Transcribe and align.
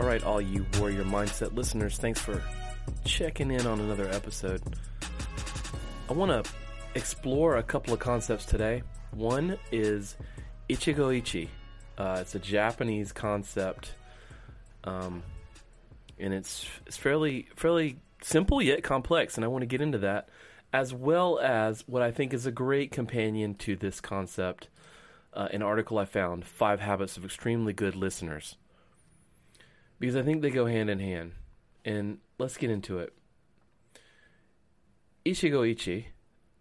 All 0.00 0.06
right, 0.06 0.24
all 0.24 0.40
you 0.40 0.64
Warrior 0.78 1.04
Mindset 1.04 1.54
listeners, 1.54 1.98
thanks 1.98 2.18
for 2.18 2.42
checking 3.04 3.50
in 3.50 3.66
on 3.66 3.80
another 3.80 4.08
episode. 4.08 4.62
I 6.08 6.14
want 6.14 6.42
to 6.42 6.50
explore 6.94 7.58
a 7.58 7.62
couple 7.62 7.92
of 7.92 8.00
concepts 8.00 8.46
today. 8.46 8.82
One 9.10 9.58
is 9.70 10.16
Ichigo 10.70 11.14
Ichi. 11.14 11.50
Uh, 11.98 12.16
it's 12.22 12.34
a 12.34 12.38
Japanese 12.38 13.12
concept, 13.12 13.92
um, 14.84 15.22
and 16.18 16.32
it's 16.32 16.66
it's 16.86 16.96
fairly 16.96 17.48
fairly 17.54 17.98
simple 18.22 18.62
yet 18.62 18.82
complex, 18.82 19.36
and 19.36 19.44
I 19.44 19.48
want 19.48 19.60
to 19.62 19.66
get 19.66 19.82
into 19.82 19.98
that, 19.98 20.30
as 20.72 20.94
well 20.94 21.38
as 21.38 21.86
what 21.86 22.00
I 22.00 22.10
think 22.10 22.32
is 22.32 22.46
a 22.46 22.50
great 22.50 22.90
companion 22.90 23.54
to 23.56 23.76
this 23.76 24.00
concept. 24.00 24.68
Uh, 25.34 25.48
an 25.52 25.60
article 25.60 25.98
I 25.98 26.06
found: 26.06 26.46
Five 26.46 26.80
Habits 26.80 27.18
of 27.18 27.24
Extremely 27.26 27.74
Good 27.74 27.94
Listeners 27.94 28.56
because 30.00 30.16
I 30.16 30.22
think 30.22 30.42
they 30.42 30.50
go 30.50 30.66
hand 30.66 30.90
in 30.90 30.98
hand. 30.98 31.32
And 31.84 32.18
let's 32.38 32.56
get 32.56 32.70
into 32.70 32.98
it. 32.98 33.12
Ichigo 35.24 35.70
Ichi, 35.70 36.08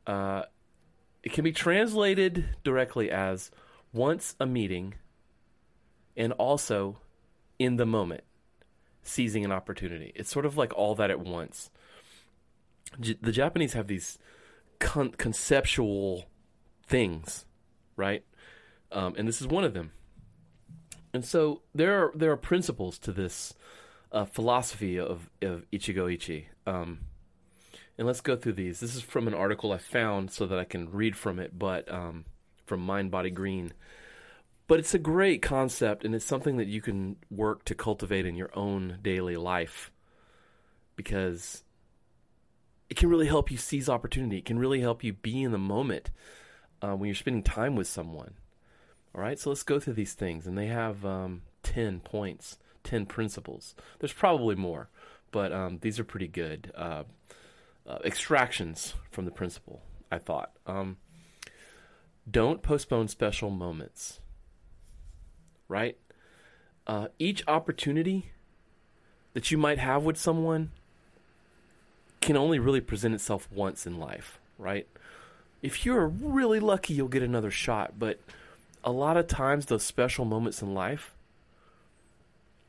uh, 0.06 0.44
it 1.24 1.32
can 1.32 1.44
be 1.44 1.52
translated 1.52 2.46
directly 2.64 3.10
as 3.10 3.50
once 3.94 4.36
a 4.40 4.46
meeting 4.46 4.96
and 6.16 6.34
also 6.34 7.00
in 7.58 7.78
the 7.78 7.86
moment, 7.86 8.24
seizing 9.02 9.44
an 9.44 9.52
opportunity. 9.52 10.12
It's 10.16 10.30
sort 10.30 10.46
of 10.46 10.58
like 10.58 10.74
all 10.74 10.96
that 10.96 11.10
at 11.10 11.20
once. 11.20 11.70
J- 13.00 13.18
the 13.22 13.32
Japanese 13.32 13.74
have 13.74 13.88
these 13.88 14.18
con- 14.80 15.12
conceptual 15.12 16.26
things, 16.86 17.46
right? 17.96 18.24
Um, 18.92 19.16
and 19.18 19.28
this 19.28 19.42
is 19.42 19.48
one 19.48 19.64
of 19.64 19.74
them. 19.74 19.92
And 21.14 21.26
so 21.26 21.62
there 21.74 22.04
are 22.04 22.12
there 22.16 22.32
are 22.32 22.38
principles 22.38 22.98
to 23.00 23.12
this 23.12 23.54
uh, 24.12 24.26
philosophy 24.26 25.00
of, 25.00 25.30
of 25.42 25.66
Ichigo 25.72 26.12
Ichi. 26.12 26.50
Um, 26.66 27.00
and 27.98 28.08
let's 28.08 28.22
go 28.22 28.36
through 28.36 28.54
these. 28.54 28.80
This 28.80 28.96
is 28.96 29.02
from 29.02 29.28
an 29.28 29.34
article 29.34 29.72
I 29.72 29.78
found 29.78 30.32
so 30.32 30.46
that 30.48 30.58
I 30.58 30.64
can 30.64 30.90
read 30.92 31.16
from 31.16 31.40
it, 31.40 31.58
but 31.58 31.92
um, 31.92 32.26
from 32.66 32.80
Mind 32.80 33.12
Body 33.12 33.30
Green. 33.30 33.74
But 34.68 34.80
it's 34.80 34.94
a 34.94 35.00
great 35.00 35.42
concept, 35.42 36.06
and 36.06 36.14
it's 36.14 36.26
something 36.26 36.58
that 36.58 36.68
you 36.68 36.82
can 36.82 37.18
work 37.30 37.66
to 37.66 37.76
cultivate 37.76 38.26
in 38.26 38.36
your 38.36 38.52
own 38.54 39.00
daily 39.02 39.36
life 39.36 39.92
because 40.96 41.64
it 42.90 42.96
can 42.96 43.10
really 43.10 43.28
help 43.28 43.52
you 43.52 43.58
seize 43.58 43.90
opportunity. 43.90 44.38
It 44.38 44.46
can 44.46 44.60
really 44.60 44.82
help 44.82 45.04
you 45.04 45.14
be 45.14 45.44
in 45.44 45.52
the 45.52 45.58
moment 45.58 46.12
uh, 46.82 46.96
when 46.96 47.08
you're 47.08 47.16
spending 47.16 47.44
time 47.44 47.76
with 47.76 47.88
someone. 47.88 48.36
All 49.16 49.22
right, 49.22 49.40
so 49.40 49.50
let's 49.50 49.64
go 49.64 49.80
through 49.80 49.94
these 49.94 50.14
things, 50.14 50.46
and 50.46 50.58
they 50.58 50.68
have 50.68 51.06
um, 51.06 51.42
ten 51.64 52.00
points, 52.00 52.58
ten 52.84 53.06
principles. 53.06 53.76
There's 54.00 54.14
probably 54.14 54.56
more, 54.56 54.90
but 55.32 55.52
um, 55.52 55.80
these 55.82 56.00
are 56.00 56.04
pretty 56.04 56.28
good 56.28 56.72
uh, 56.76 57.04
uh, 57.88 58.00
extractions 58.04 58.94
from 59.12 59.26
the 59.26 59.32
principle. 59.32 59.82
I 60.12 60.18
thought. 60.18 60.52
Um, 60.66 60.98
don't 62.30 62.62
postpone 62.62 63.08
special 63.08 63.50
moments. 63.50 64.20
Right. 65.68 65.98
Uh, 66.88 67.08
each 67.20 67.44
opportunity 67.48 68.32
that 69.34 69.52
you 69.52 69.58
might 69.58 69.78
have 69.78 70.04
with 70.04 70.18
someone 70.18 70.72
can 72.22 72.36
only 72.36 72.60
really 72.60 72.82
present 72.82 73.14
itself 73.14 73.48
once 73.52 73.86
in 73.86 74.00
life. 74.00 74.40
Right. 74.58 74.88
If 75.62 75.86
you're 75.86 76.08
really 76.08 76.60
lucky, 76.60 76.94
you'll 76.94 77.08
get 77.08 77.24
another 77.24 77.52
shot, 77.52 78.00
but 78.00 78.20
a 78.90 78.92
lot 78.92 79.18
of 79.18 79.28
times 79.28 79.68
those 79.68 79.84
special 79.84 80.26
moments 80.26 80.62
in 80.62 80.74
life 80.74 81.14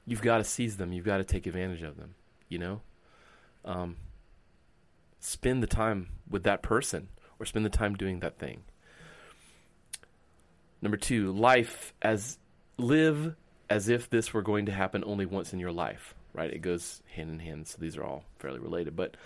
you've 0.07 0.23
got 0.23 0.39
to 0.39 0.45
seize 0.45 0.77
them. 0.77 0.93
You've 0.93 1.05
got 1.05 1.19
to 1.19 1.25
take 1.25 1.47
advantage 1.47 1.83
of 1.83 1.97
them 1.97 2.15
you 2.51 2.59
know? 2.59 2.83
Um, 3.65 3.97
spend 5.21 5.63
the 5.63 5.67
time 5.67 6.09
with 6.29 6.43
that 6.43 6.63
person 6.63 7.09
or 7.39 7.47
spend 7.47 7.65
the 7.65 7.71
time 7.71 7.95
doing 7.95 8.21
that 8.21 8.39
thing. 8.39 8.63
Number 10.83 10.97
two 10.99 11.33
life 11.33 11.95
as 12.03 12.39
live 12.77 13.35
as 13.69 13.89
if 13.89 14.11
this 14.11 14.35
were 14.35 14.43
going 14.43 14.67
to 14.67 14.73
happen 14.73 15.05
only 15.07 15.25
once 15.25 15.55
in 15.55 15.59
your 15.59 15.73
life 15.73 16.15
right? 16.33 16.53
It 16.53 16.63
goes 16.63 17.03
hand 17.15 17.31
in 17.31 17.39
hand 17.41 17.67
so 17.67 17.79
these 17.81 17.97
are 17.97 18.05
all 18.05 18.25
fairly 18.39 18.61
related 18.61 18.95
but 18.95 19.17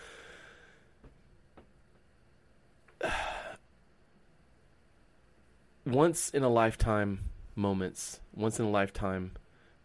once 5.86 6.30
in 6.30 6.42
a 6.42 6.48
lifetime 6.48 7.30
moments, 7.54 8.20
once 8.34 8.58
in 8.58 8.66
a 8.66 8.70
lifetime 8.70 9.32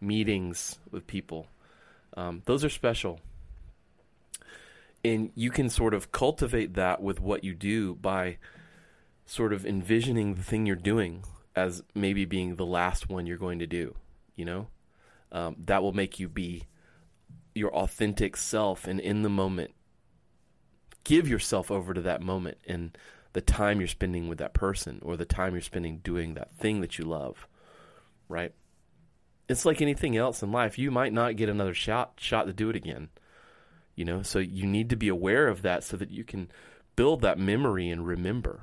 meetings 0.00 0.78
with 0.90 1.06
people. 1.06 1.46
Um, 2.16 2.42
those 2.46 2.64
are 2.64 2.70
special. 2.70 3.20
And 5.04 5.30
you 5.34 5.50
can 5.50 5.70
sort 5.70 5.94
of 5.94 6.12
cultivate 6.12 6.74
that 6.74 7.02
with 7.02 7.20
what 7.20 7.44
you 7.44 7.54
do 7.54 7.94
by 7.94 8.38
sort 9.24 9.52
of 9.52 9.64
envisioning 9.64 10.34
the 10.34 10.42
thing 10.42 10.66
you're 10.66 10.76
doing 10.76 11.24
as 11.54 11.82
maybe 11.94 12.24
being 12.24 12.56
the 12.56 12.66
last 12.66 13.08
one 13.08 13.26
you're 13.26 13.38
going 13.38 13.60
to 13.60 13.66
do, 13.66 13.94
you 14.36 14.44
know? 14.44 14.66
Um, 15.32 15.56
that 15.66 15.82
will 15.82 15.92
make 15.92 16.18
you 16.18 16.28
be 16.28 16.64
your 17.54 17.72
authentic 17.74 18.36
self 18.36 18.86
and 18.86 19.00
in 19.00 19.22
the 19.22 19.28
moment. 19.28 19.72
Give 21.04 21.28
yourself 21.28 21.70
over 21.70 21.94
to 21.94 22.00
that 22.02 22.20
moment 22.20 22.58
and 22.66 22.96
the 23.32 23.40
time 23.40 23.80
you're 23.80 23.88
spending 23.88 24.28
with 24.28 24.38
that 24.38 24.54
person 24.54 25.00
or 25.02 25.16
the 25.16 25.24
time 25.24 25.52
you're 25.52 25.60
spending 25.60 25.98
doing 25.98 26.34
that 26.34 26.52
thing 26.52 26.80
that 26.80 26.98
you 26.98 27.04
love, 27.04 27.46
right? 28.28 28.52
It's 29.48 29.64
like 29.64 29.80
anything 29.80 30.16
else 30.16 30.42
in 30.42 30.52
life. 30.52 30.78
You 30.78 30.90
might 30.90 31.12
not 31.12 31.36
get 31.36 31.48
another 31.48 31.74
shot 31.74 32.14
shot 32.16 32.46
to 32.46 32.52
do 32.52 32.70
it 32.70 32.76
again. 32.76 33.08
You 33.94 34.04
know, 34.04 34.22
so 34.22 34.38
you 34.38 34.66
need 34.66 34.90
to 34.90 34.96
be 34.96 35.08
aware 35.08 35.48
of 35.48 35.62
that 35.62 35.84
so 35.84 35.96
that 35.96 36.10
you 36.10 36.24
can 36.24 36.50
build 36.96 37.22
that 37.22 37.38
memory 37.38 37.88
and 37.88 38.06
remember. 38.06 38.62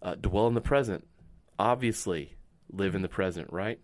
Uh, 0.00 0.14
dwell 0.14 0.46
in 0.46 0.54
the 0.54 0.60
present. 0.60 1.06
Obviously, 1.58 2.36
live 2.70 2.94
in 2.94 3.02
the 3.02 3.08
present, 3.08 3.52
right? 3.52 3.80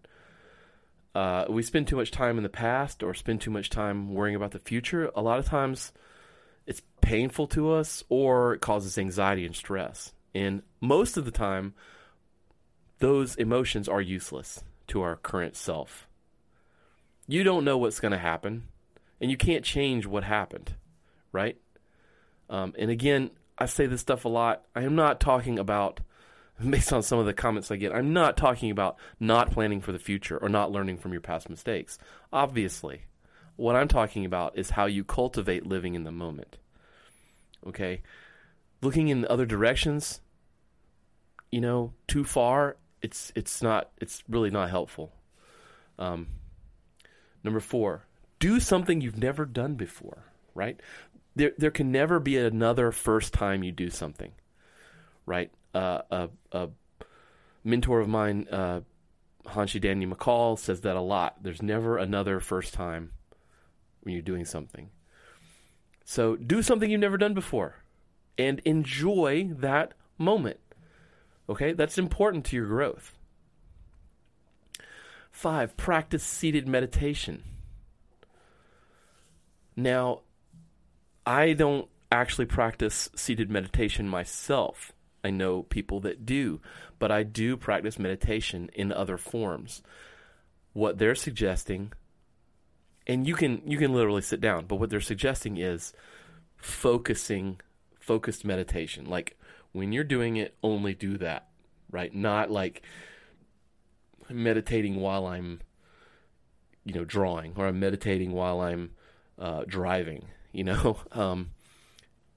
Uh, 1.14 1.46
we 1.48 1.62
spend 1.62 1.86
too 1.86 1.96
much 1.96 2.10
time 2.10 2.36
in 2.36 2.42
the 2.42 2.48
past 2.48 3.02
or 3.02 3.14
spend 3.14 3.40
too 3.40 3.50
much 3.50 3.70
time 3.70 4.14
worrying 4.14 4.36
about 4.36 4.50
the 4.50 4.58
future. 4.58 5.10
A 5.14 5.22
lot 5.22 5.38
of 5.38 5.46
times, 5.46 5.92
it's 6.66 6.82
painful 7.00 7.46
to 7.48 7.72
us 7.72 8.02
or 8.08 8.54
it 8.54 8.60
causes 8.60 8.98
anxiety 8.98 9.44
and 9.44 9.54
stress. 9.54 10.12
And 10.34 10.62
most 10.80 11.16
of 11.16 11.24
the 11.24 11.30
time, 11.30 11.74
those 12.98 13.36
emotions 13.36 13.88
are 13.88 14.00
useless 14.00 14.62
to 14.88 15.02
our 15.02 15.16
current 15.16 15.56
self. 15.56 16.08
You 17.26 17.44
don't 17.44 17.64
know 17.64 17.78
what's 17.78 18.00
going 18.00 18.12
to 18.12 18.18
happen, 18.18 18.64
and 19.20 19.30
you 19.30 19.36
can't 19.36 19.64
change 19.64 20.06
what 20.06 20.24
happened, 20.24 20.74
right? 21.32 21.56
Um, 22.50 22.74
and 22.78 22.90
again, 22.90 23.30
I 23.56 23.66
say 23.66 23.86
this 23.86 24.00
stuff 24.00 24.24
a 24.24 24.28
lot. 24.28 24.64
I 24.74 24.82
am 24.82 24.94
not 24.94 25.20
talking 25.20 25.58
about, 25.58 26.00
based 26.68 26.92
on 26.92 27.02
some 27.02 27.18
of 27.18 27.26
the 27.26 27.32
comments 27.32 27.70
I 27.70 27.76
get, 27.76 27.94
I'm 27.94 28.12
not 28.12 28.36
talking 28.36 28.70
about 28.70 28.96
not 29.18 29.50
planning 29.50 29.80
for 29.80 29.92
the 29.92 29.98
future 29.98 30.36
or 30.36 30.48
not 30.48 30.72
learning 30.72 30.98
from 30.98 31.12
your 31.12 31.20
past 31.22 31.48
mistakes. 31.48 31.98
Obviously, 32.32 33.02
what 33.56 33.76
I'm 33.76 33.88
talking 33.88 34.24
about 34.24 34.58
is 34.58 34.70
how 34.70 34.86
you 34.86 35.04
cultivate 35.04 35.66
living 35.66 35.94
in 35.94 36.04
the 36.04 36.12
moment. 36.12 36.58
Okay? 37.66 38.02
Looking 38.82 39.08
in 39.08 39.26
other 39.26 39.46
directions, 39.46 40.20
you 41.50 41.60
know, 41.60 41.92
too 42.08 42.24
far, 42.24 42.76
it's 43.00 43.32
it's 43.34 43.62
not 43.62 43.90
it's 43.98 44.22
really 44.28 44.50
not 44.50 44.70
helpful. 44.70 45.12
Um, 45.98 46.26
number 47.44 47.60
4, 47.60 48.04
do 48.38 48.58
something 48.58 49.00
you've 49.00 49.18
never 49.18 49.44
done 49.44 49.74
before, 49.74 50.24
right? 50.54 50.80
There 51.36 51.52
there 51.56 51.70
can 51.70 51.92
never 51.92 52.18
be 52.18 52.36
another 52.38 52.90
first 52.92 53.32
time 53.32 53.62
you 53.62 53.72
do 53.72 53.90
something. 53.90 54.32
Right? 55.26 55.50
Uh, 55.74 56.02
a 56.10 56.28
a 56.52 56.68
mentor 57.62 58.00
of 58.00 58.08
mine 58.08 58.46
uh, 58.50 58.80
Hanshi 59.46 59.80
Daniel 59.80 60.14
McCall 60.14 60.58
says 60.58 60.80
that 60.82 60.96
a 60.96 61.00
lot. 61.00 61.42
There's 61.42 61.62
never 61.62 61.98
another 61.98 62.40
first 62.40 62.74
time 62.74 63.10
when 64.04 64.14
you're 64.14 64.22
doing 64.22 64.44
something. 64.44 64.90
So 66.04 66.36
do 66.36 66.62
something 66.62 66.90
you've 66.90 67.00
never 67.00 67.16
done 67.16 67.34
before 67.34 67.76
and 68.36 68.60
enjoy 68.64 69.50
that 69.58 69.94
moment. 70.18 70.60
Okay? 71.48 71.72
That's 71.72 71.98
important 71.98 72.44
to 72.46 72.56
your 72.56 72.66
growth. 72.66 73.16
Five, 75.30 75.76
practice 75.76 76.22
seated 76.22 76.68
meditation. 76.68 77.42
Now, 79.76 80.20
I 81.26 81.54
don't 81.54 81.88
actually 82.12 82.46
practice 82.46 83.08
seated 83.16 83.50
meditation 83.50 84.08
myself. 84.08 84.92
I 85.24 85.30
know 85.30 85.62
people 85.62 86.00
that 86.00 86.26
do, 86.26 86.60
but 86.98 87.10
I 87.10 87.22
do 87.22 87.56
practice 87.56 87.98
meditation 87.98 88.70
in 88.74 88.92
other 88.92 89.16
forms. 89.16 89.82
What 90.74 90.98
they're 90.98 91.14
suggesting 91.14 91.92
and 93.06 93.26
you 93.26 93.34
can 93.34 93.62
you 93.66 93.78
can 93.78 93.92
literally 93.92 94.22
sit 94.22 94.40
down, 94.40 94.66
but 94.66 94.76
what 94.76 94.90
they're 94.90 95.00
suggesting 95.00 95.56
is 95.56 95.92
focusing 96.56 97.60
focused 97.98 98.44
meditation. 98.44 99.04
Like 99.06 99.38
when 99.72 99.92
you're 99.92 100.04
doing 100.04 100.36
it, 100.36 100.54
only 100.62 100.94
do 100.94 101.16
that, 101.18 101.48
right? 101.90 102.14
Not 102.14 102.50
like 102.50 102.82
meditating 104.30 104.96
while 104.96 105.26
I'm 105.26 105.60
you 106.84 106.94
know 106.94 107.04
drawing 107.04 107.54
or 107.56 107.66
I'm 107.66 107.80
meditating 107.80 108.32
while 108.32 108.60
I'm 108.60 108.92
uh, 109.38 109.64
driving, 109.66 110.26
you 110.52 110.64
know. 110.64 110.98
Um, 111.12 111.50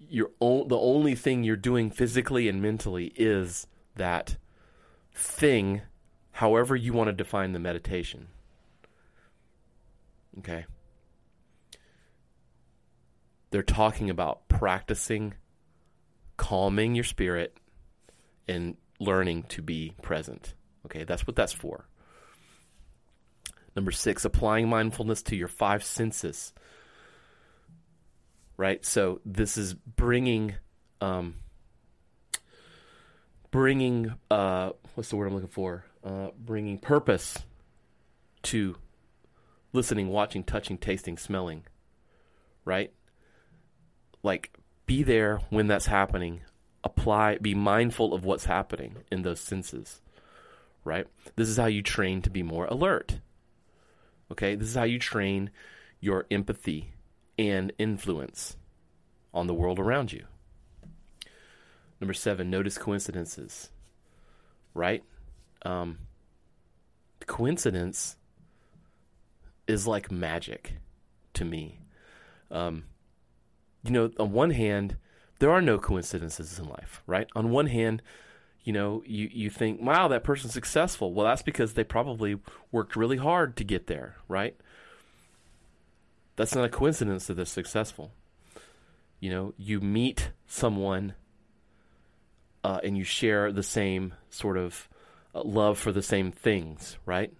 you're 0.09 0.31
o- 0.39 0.67
the 0.67 0.77
only 0.77 1.15
thing 1.15 1.43
you're 1.43 1.55
doing 1.55 1.89
physically 1.89 2.47
and 2.47 2.61
mentally 2.61 3.11
is 3.15 3.67
that 3.95 4.37
thing, 5.13 5.81
however 6.33 6.75
you 6.75 6.93
want 6.93 7.07
to 7.07 7.13
define 7.13 7.51
the 7.51 7.59
meditation. 7.59 8.27
Okay. 10.39 10.66
They're 13.51 13.63
talking 13.63 14.10
about 14.10 14.48
practicing 14.50 15.34
calming 16.36 16.95
your 16.95 17.04
spirit 17.04 17.57
and 18.48 18.75
learning 19.00 19.44
to 19.44 19.62
be 19.62 19.94
present. 20.01 20.54
Okay, 20.86 21.04
that's 21.04 21.25
what 21.25 21.36
that's 21.36 21.54
for. 21.54 21.88
Number 23.75 23.92
six, 23.92 24.25
applying 24.25 24.69
mindfulness 24.69 25.22
to 25.24 25.36
your 25.36 25.48
five 25.48 25.84
senses 25.84 26.54
right? 28.57 28.84
So 28.84 29.22
this 29.24 29.57
is 29.57 29.75
bringing, 29.75 30.56
um, 31.00 31.36
bringing, 33.51 34.13
uh, 34.30 34.72
what's 34.95 35.10
the 35.10 35.16
word 35.16 35.28
I'm 35.28 35.36
looking 35.36 35.48
for? 35.48 35.86
Uh, 36.04 36.30
bringing 36.38 36.80
purpose 36.80 37.38
to 38.44 38.75
listening, 39.77 40.09
watching, 40.09 40.44
touching, 40.44 40.77
tasting, 40.77 41.18
smelling, 41.18 41.63
right? 42.65 42.91
Like, 44.24 44.51
be 44.88 45.03
there 45.03 45.39
when 45.51 45.68
that's 45.68 45.85
happening. 45.85 46.41
Apply, 46.83 47.38
be 47.38 47.53
mindful 47.53 48.13
of 48.13 48.25
what's 48.25 48.45
happening 48.45 48.97
in 49.12 49.21
those 49.21 49.39
senses, 49.39 50.01
right? 50.83 51.06
This 51.35 51.47
is 51.47 51.57
how 51.57 51.68
you 51.68 51.83
train 51.83 52.21
to 52.24 52.29
be 52.29 52.44
more 52.44 52.65
alert. 52.65 53.19
Okay, 54.31 54.56
this 54.56 54.68
is 54.68 54.75
how 54.75 54.83
you 54.83 54.97
train 55.00 55.51
your 56.01 56.25
empathy 56.31 56.91
and 57.38 57.71
influence 57.77 58.57
on 59.33 59.47
the 59.47 59.53
world 59.53 59.79
around 59.79 60.12
you. 60.12 60.25
Number 62.01 62.13
seven, 62.13 62.50
notice 62.50 62.77
coincidences. 62.77 63.69
Right? 64.74 65.03
Um, 65.63 66.00
coincidence 67.25 68.15
is 69.67 69.87
like 69.87 70.11
magic 70.11 70.73
to 71.33 71.45
me. 71.45 71.79
Um, 72.49 72.85
you 73.83 73.91
know, 73.91 74.11
on 74.19 74.31
one 74.31 74.51
hand, 74.51 74.97
there 75.39 75.51
are 75.51 75.61
no 75.61 75.77
coincidences 75.77 76.57
in 76.57 76.67
life, 76.67 77.01
right? 77.05 77.27
On 77.35 77.49
one 77.51 77.67
hand, 77.67 78.01
you 78.63 78.73
know, 78.73 79.03
you, 79.05 79.29
you 79.31 79.49
think, 79.49 79.81
wow, 79.81 80.07
that 80.07 80.23
person's 80.23 80.53
successful. 80.53 81.13
Well, 81.13 81.25
that's 81.25 81.41
because 81.41 81.73
they 81.73 81.83
probably 81.83 82.39
worked 82.71 82.95
really 82.95 83.17
hard 83.17 83.55
to 83.57 83.63
get 83.63 83.87
there, 83.87 84.17
right? 84.27 84.55
That's 86.35 86.55
not 86.55 86.65
a 86.65 86.69
coincidence 86.69 87.27
that 87.27 87.35
they're 87.35 87.45
successful. 87.45 88.11
You 89.19 89.29
know, 89.31 89.53
you 89.57 89.79
meet 89.79 90.31
someone 90.47 91.13
uh, 92.63 92.79
and 92.83 92.97
you 92.97 93.03
share 93.03 93.51
the 93.51 93.63
same 93.63 94.13
sort 94.29 94.57
of 94.57 94.89
uh, 95.33 95.43
love 95.43 95.79
for 95.79 95.91
the 95.91 96.01
same 96.01 96.31
things, 96.31 96.97
right? 97.05 97.33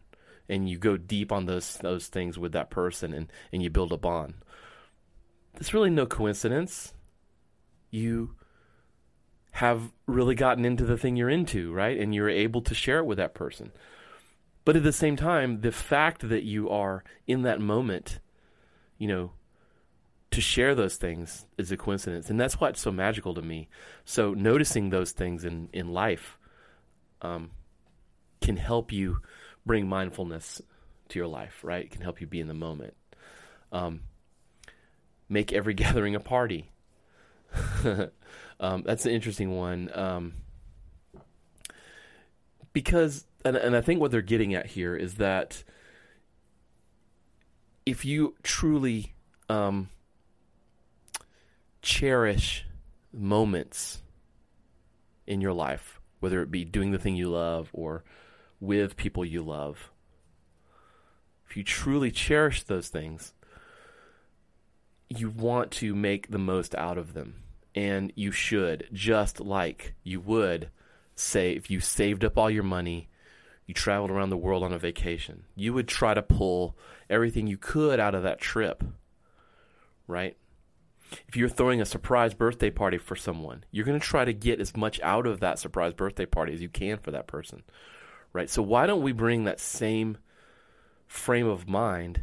And 0.50 0.70
you 0.70 0.78
go 0.78 0.98
deep 0.98 1.32
on 1.32 1.46
those 1.46 1.78
those 1.78 2.08
things 2.08 2.38
with 2.38 2.54
that 2.54 2.70
person, 2.70 3.14
and 3.14 3.32
and 3.52 3.62
you 3.62 3.70
build 3.70 3.92
a 3.92 3.98
bond. 3.98 4.36
It's 5.56 5.74
really 5.74 5.90
no 5.90 6.06
coincidence. 6.06 6.94
You 7.90 8.36
have 9.52 9.92
really 10.06 10.36
gotten 10.36 10.66
into 10.66 10.86
the 10.86 10.98
thing 10.98 11.16
you're 11.16 11.30
into, 11.30 11.74
right? 11.74 11.98
And 11.98 12.14
you're 12.14 12.30
able 12.30 12.62
to 12.62 12.76
share 12.76 13.00
it 13.00 13.06
with 13.06 13.18
that 13.18 13.34
person. 13.34 13.72
But 14.66 14.76
at 14.76 14.84
the 14.84 14.92
same 14.92 15.16
time, 15.16 15.62
the 15.62 15.72
fact 15.72 16.30
that 16.30 16.44
you 16.44 16.70
are 16.70 17.04
in 17.26 17.42
that 17.42 17.60
moment 17.60 18.20
you 18.98 19.08
know, 19.08 19.32
to 20.32 20.42
share 20.42 20.76
those 20.76 20.98
things 20.98 21.46
is 21.58 21.72
a 21.72 21.78
coincidence. 21.78 22.30
And 22.30 22.40
that's 22.40 22.60
what's 22.60 22.82
so 22.82 22.92
magical 22.92 23.34
to 23.36 23.42
me. 23.42 23.70
So 24.06 24.34
noticing 24.34 24.90
those 24.90 25.12
things 25.12 25.46
in, 25.46 25.70
in 25.72 25.94
life 25.94 26.38
um, 27.22 27.52
can 28.42 28.58
help 28.58 28.92
you 28.92 29.22
bring 29.68 29.88
mindfulness 29.88 30.62
to 31.10 31.20
your 31.20 31.28
life, 31.28 31.60
right? 31.64 31.86
It 31.86 31.92
can 31.92 32.02
help 32.02 32.22
you 32.22 32.28
be 32.28 32.40
in 32.40 32.48
the 32.48 32.54
moment. 32.54 32.96
Um, 33.72 34.02
make 35.30 35.54
every 35.54 35.74
gathering 35.76 36.16
a 36.16 36.20
party. 36.20 36.72
um, 38.60 38.84
that's 38.84 39.06
an 39.06 39.12
interesting 39.12 39.56
one. 39.56 39.90
Um, 39.94 40.34
because, 42.74 43.26
and, 43.44 43.56
and 43.56 43.76
I 43.76 43.82
think 43.82 44.00
what 44.00 44.12
they're 44.12 44.22
getting 44.22 44.54
at 44.54 44.68
here 44.68 44.96
is 44.96 45.16
that 45.16 45.64
if 47.86 48.04
you 48.04 48.36
truly 48.44 49.14
um, 49.50 49.90
cherish 51.82 52.66
moments 53.14 54.02
in 55.26 55.42
your 55.42 55.54
life, 55.54 56.00
whether 56.20 56.42
it 56.42 56.52
be 56.52 56.66
doing 56.66 56.92
the 56.92 56.98
thing 56.98 57.16
you 57.16 57.30
love 57.30 57.70
or 57.74 58.04
with 58.60 58.98
people 58.98 59.24
you 59.26 59.42
love, 59.44 59.92
if 61.50 61.56
you 61.56 61.64
truly 61.64 62.12
cherish 62.12 62.64
those 62.64 62.90
things, 62.90 63.34
you 65.10 65.30
want 65.30 65.72
to 65.72 65.96
make 65.96 66.30
the 66.30 66.38
most 66.38 66.76
out 66.76 66.98
of 66.98 67.14
them. 67.14 67.36
And 67.74 68.12
you 68.16 68.32
should, 68.32 68.88
just 68.92 69.40
like 69.40 69.94
you 70.04 70.20
would 70.20 70.70
say 71.16 71.52
if 71.52 71.70
you 71.70 71.80
saved 71.80 72.26
up 72.26 72.38
all 72.38 72.50
your 72.50 72.64
money 72.64 73.10
you 73.68 73.74
traveled 73.74 74.10
around 74.10 74.30
the 74.30 74.38
world 74.38 74.64
on 74.64 74.72
a 74.72 74.80
vacation. 74.80 75.44
You 75.56 75.74
would 75.74 75.90
try 75.90 76.14
to 76.14 76.22
pull 76.22 76.76
everything 77.10 77.48
you 77.48 77.58
could 77.58 78.00
out 78.00 78.16
of 78.16 78.24
that 78.24 78.40
trip, 78.40 78.82
right? 80.08 80.38
If 81.28 81.36
you're 81.36 81.50
throwing 81.50 81.82
a 81.82 81.86
surprise 81.86 82.34
birthday 82.34 82.70
party 82.70 82.98
for 82.98 83.16
someone, 83.16 83.66
you're 83.70 83.86
going 83.86 84.00
to 84.00 84.06
try 84.06 84.24
to 84.26 84.34
get 84.34 84.62
as 84.62 84.76
much 84.76 85.02
out 85.02 85.28
of 85.28 85.42
that 85.42 85.60
surprise 85.60 85.94
birthday 85.94 86.26
party 86.26 86.54
as 86.54 86.62
you 86.62 86.70
can 86.70 86.98
for 86.98 87.12
that 87.12 87.28
person, 87.28 87.64
right? 88.34 88.50
So 88.50 88.62
why 88.62 88.86
don't 88.86 89.04
we 89.04 89.12
bring 89.12 89.44
that 89.44 89.60
same 89.60 90.18
frame 91.08 91.48
of 91.48 91.68
mind 91.68 92.22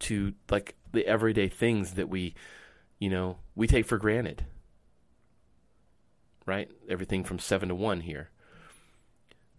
to 0.00 0.34
like 0.50 0.76
the 0.92 1.06
everyday 1.06 1.48
things 1.48 1.94
that 1.94 2.08
we, 2.08 2.34
you 2.98 3.10
know, 3.10 3.38
we 3.54 3.66
take 3.66 3.86
for 3.86 3.98
granted, 3.98 4.46
right? 6.46 6.70
Everything 6.88 7.24
from 7.24 7.38
seven 7.38 7.68
to 7.68 7.74
one 7.74 8.00
here 8.00 8.30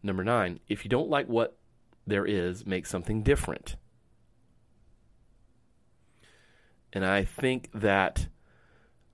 Number 0.01 0.23
nine, 0.23 0.59
if 0.67 0.85
you 0.85 0.89
don't 0.89 1.09
like 1.09 1.27
what 1.27 1.57
there 2.07 2.25
is, 2.25 2.65
make 2.65 2.85
something 2.85 3.21
different. 3.21 3.75
And 6.93 7.05
I 7.05 7.23
think 7.23 7.69
that 7.73 8.27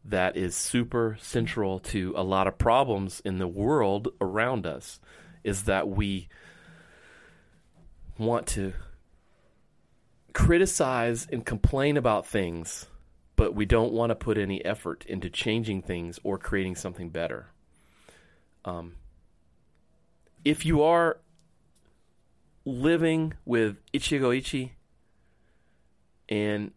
that 0.03 0.37
is 0.37 0.55
super 0.55 1.17
central 1.19 1.79
to 1.79 2.13
a 2.15 2.23
lot 2.23 2.47
of 2.47 2.57
problems 2.57 3.21
in 3.25 3.39
the 3.39 3.47
world 3.47 4.09
around 4.21 4.67
us 4.67 4.99
is 5.45 5.63
that 5.63 5.87
we 5.87 6.27
want 8.17 8.47
to 8.47 8.73
criticize 10.33 11.27
and 11.31 11.45
complain 11.45 11.95
about 11.95 12.25
things, 12.25 12.87
but 13.35 13.53
we 13.53 13.65
don't 13.65 13.93
want 13.93 14.09
to 14.09 14.15
put 14.15 14.37
any 14.39 14.65
effort 14.65 15.05
into 15.05 15.29
changing 15.29 15.83
things 15.83 16.19
or 16.23 16.39
creating 16.39 16.75
something 16.75 17.09
better. 17.09 17.47
Um, 18.65 18.95
if 20.43 20.65
you 20.65 20.81
are 20.81 21.19
living 22.65 23.35
with 23.45 23.77
Ichigo 23.93 24.35
Ichi 24.35 24.73
and 26.27 26.71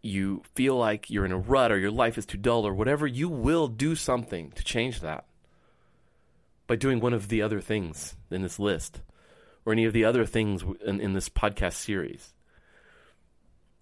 you 0.00 0.42
feel 0.54 0.76
like 0.78 1.10
you're 1.10 1.26
in 1.26 1.32
a 1.32 1.38
rut 1.38 1.70
or 1.70 1.78
your 1.78 1.90
life 1.90 2.16
is 2.16 2.24
too 2.24 2.38
dull 2.38 2.66
or 2.66 2.72
whatever, 2.72 3.06
you 3.06 3.28
will 3.28 3.68
do 3.68 3.94
something 3.94 4.50
to 4.52 4.64
change 4.64 5.00
that 5.00 5.26
by 6.66 6.76
doing 6.76 7.00
one 7.00 7.12
of 7.12 7.28
the 7.28 7.42
other 7.42 7.60
things 7.60 8.16
in 8.30 8.42
this 8.42 8.58
list 8.58 9.00
or 9.64 9.72
any 9.72 9.84
of 9.84 9.92
the 9.92 10.04
other 10.04 10.24
things 10.24 10.64
in, 10.84 11.00
in 11.00 11.12
this 11.12 11.28
podcast 11.28 11.74
series. 11.74 12.34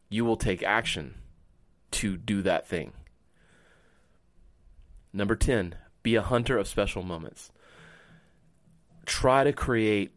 You 0.09 0.25
will 0.25 0.37
take 0.37 0.63
action 0.63 1.15
to 1.93 2.17
do 2.17 2.43
that 2.43 2.67
thing. 2.69 2.93
Number 5.13 5.37
10, 5.37 5.75
be 6.03 6.15
a 6.15 6.23
hunter 6.23 6.59
of 6.59 6.67
special 6.67 7.03
moments 7.03 7.51
try 9.07 9.45
to 9.45 9.53
create 9.53 10.13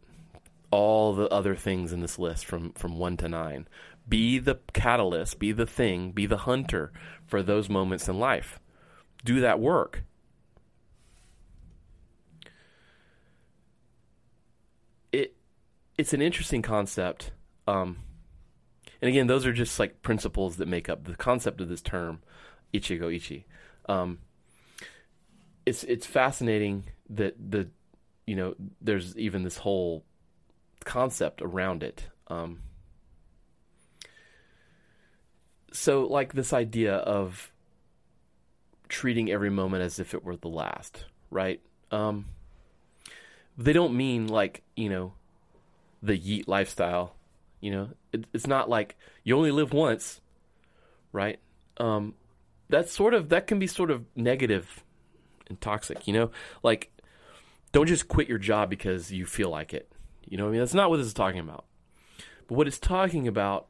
all 0.72 1.14
the 1.14 1.28
other 1.30 1.56
things 1.56 1.94
in 1.94 2.02
this 2.02 2.20
list 2.20 2.46
from 2.46 2.72
from 2.74 2.98
1 2.98 3.18
to 3.18 3.30
9. 3.30 3.68
Be 4.08 4.40
the 4.40 4.60
catalyst, 4.74 5.40
be 5.40 5.52
the 5.52 5.66
thing, 5.66 6.12
be 6.12 6.26
the 6.26 6.38
hunter 6.38 6.92
for 7.26 7.42
those 7.42 7.70
moments 7.70 8.08
in 8.08 8.20
life. 8.20 8.60
Do 9.24 9.40
that 9.40 9.60
work. 9.60 10.04
It 15.16 15.36
it's 15.98 16.14
an 16.14 16.22
interesting 16.22 16.62
concept. 16.62 17.32
Um, 17.68 17.98
and 19.02 19.10
again, 19.10 19.28
those 19.28 19.46
are 19.46 19.54
just 19.54 19.80
like 19.80 20.02
principles 20.02 20.58
that 20.58 20.68
make 20.68 20.90
up 20.90 21.06
the 21.06 21.16
concept 21.16 21.62
of 21.62 21.70
this 21.70 21.82
term, 21.82 22.22
ichigo 22.74 23.14
ichi. 23.14 23.46
Um, 23.88 24.20
it's 25.66 25.84
it's 25.84 26.06
fascinating 26.06 26.86
that 27.10 27.36
the 27.40 27.70
you 28.28 28.36
know 28.36 28.56
there's 28.82 29.18
even 29.18 29.44
this 29.44 29.58
whole 29.58 30.04
concept 30.84 31.42
around 31.42 31.84
it. 31.84 32.10
Um, 32.28 32.62
so 35.72 36.06
like 36.06 36.34
this 36.34 36.54
idea 36.54 36.96
of 36.96 37.52
treating 38.88 39.32
every 39.32 39.50
moment 39.50 39.84
as 39.84 40.00
if 40.00 40.14
it 40.14 40.24
were 40.24 40.36
the 40.36 40.48
last, 40.50 41.06
right? 41.30 41.62
Um, 41.92 42.26
they 43.58 43.74
don't 43.74 43.96
mean 43.96 44.28
like 44.28 44.64
you 44.76 44.90
know 44.90 45.14
the 46.02 46.18
yeet 46.18 46.48
lifestyle. 46.48 47.16
You 47.62 47.72
know, 47.72 47.90
it, 48.12 48.26
it's 48.34 48.48
not 48.48 48.70
like 48.70 48.96
you 49.24 49.36
only 49.36 49.52
live 49.52 49.74
once, 49.74 50.22
right? 51.12 51.40
Um, 51.78 52.14
that's 52.70 52.92
sort 52.92 53.14
of 53.14 53.30
that 53.30 53.48
can 53.48 53.60
be 53.60 53.68
sort 53.68 53.92
of 53.92 54.06
negative 54.16 54.84
and 55.48 55.60
toxic. 55.60 56.08
You 56.08 56.14
know, 56.14 56.32
like 56.64 56.92
don't 57.72 57.88
just 57.88 58.08
quit 58.08 58.30
your 58.30 58.38
job 58.38 58.70
because 58.70 59.12
you 59.12 59.26
feel 59.26 59.50
like 59.50 59.74
it. 59.74 59.92
You 60.26 60.38
know, 60.38 60.48
I 60.48 60.52
mean 60.52 60.60
that's 60.60 60.74
not 60.74 60.90
what 60.90 60.98
this 60.98 61.08
is 61.08 61.14
talking 61.14 61.40
about. 61.40 61.66
But 62.48 62.56
what 62.56 62.68
it's 62.68 62.80
talking 62.80 63.28
about 63.28 63.68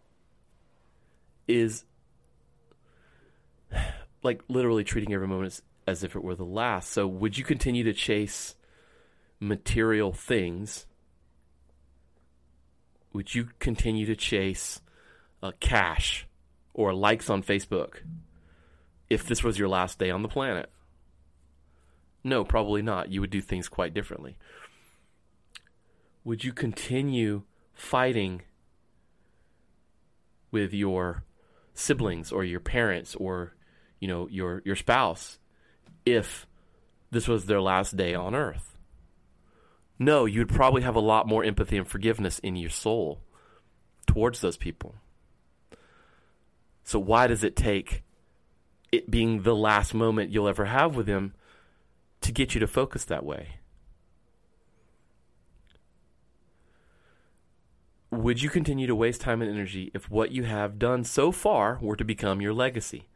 is 1.48 1.86
like 4.24 4.42
literally 4.48 4.84
treating 4.84 5.13
every 5.13 5.27
moment 5.27 5.48
as, 5.48 5.62
as 5.88 6.04
if 6.04 6.15
it 6.15 6.24
were 6.24 6.36
the 6.36 6.44
last. 6.44 6.92
So 6.92 7.08
would 7.08 7.38
you 7.38 7.44
continue 7.44 7.84
to 7.84 7.94
chase 7.94 8.56
material 9.39 10.13
things? 10.13 10.86
Would 13.13 13.34
you 13.34 13.50
continue 13.60 14.06
to 14.06 14.15
chase 14.15 14.82
uh, 15.42 15.51
cash 15.60 16.27
or 16.74 16.94
likes 16.94 17.30
on 17.30 17.44
Facebook 17.44 18.01
if 19.10 19.25
this 19.25 19.44
was 19.44 19.58
your 19.58 19.70
last 19.70 20.00
day 20.00 20.10
on 20.10 20.22
the 20.22 20.27
planet? 20.27 20.70
No, 22.24 22.44
probably 22.44 22.82
not. 22.82 23.12
You 23.12 23.22
would 23.22 23.30
do 23.30 23.42
things 23.42 23.70
quite 23.70 23.94
differently. 23.94 24.36
Would 26.24 26.44
you 26.44 26.54
continue 26.54 27.44
fighting 27.74 28.42
with 30.50 30.74
your 30.74 31.24
siblings 31.75 32.32
or 32.32 32.44
your 32.44 32.60
parents 32.60 33.15
or 33.15 33.54
you 34.00 34.08
know 34.08 34.27
your 34.30 34.63
your 34.65 34.75
spouse 34.75 35.38
if 36.06 36.48
this 37.12 37.27
was 37.27 37.46
their 37.46 37.62
last 37.62 37.96
day 37.96 38.15
on 38.15 38.34
earth? 38.34 38.75
No, 39.97 40.25
you'd 40.25 40.49
probably 40.49 40.81
have 40.81 40.95
a 40.95 40.99
lot 40.99 41.27
more 41.27 41.43
empathy 41.43 41.77
and 41.77 41.87
forgiveness 41.87 42.39
in 42.39 42.55
your 42.55 42.69
soul 42.69 43.21
towards 44.05 44.41
those 44.41 44.57
people. 44.57 44.95
So 46.83 46.99
why 46.99 47.27
does 47.27 47.43
it 47.43 47.55
take 47.55 48.03
it 48.91 49.09
being 49.09 49.43
the 49.43 49.55
last 49.55 49.93
moment 49.93 50.31
you'll 50.31 50.47
ever 50.47 50.65
have 50.65 50.95
with 50.95 51.05
them 51.05 51.33
to 52.21 52.31
get 52.31 52.53
you 52.53 52.59
to 52.59 52.67
focus 52.67 53.05
that 53.05 53.25
way? 53.25 53.59
Would 58.11 58.41
you 58.41 58.49
continue 58.49 58.87
to 58.87 58.95
waste 58.95 59.21
time 59.21 59.41
and 59.41 59.51
energy 59.51 59.91
if 59.93 60.09
what 60.09 60.31
you 60.31 60.43
have 60.43 60.79
done 60.79 61.03
so 61.03 61.31
far 61.31 61.79
were 61.81 61.95
to 61.95 62.05
become 62.05 62.41
your 62.41 62.53
legacy? 62.53 63.07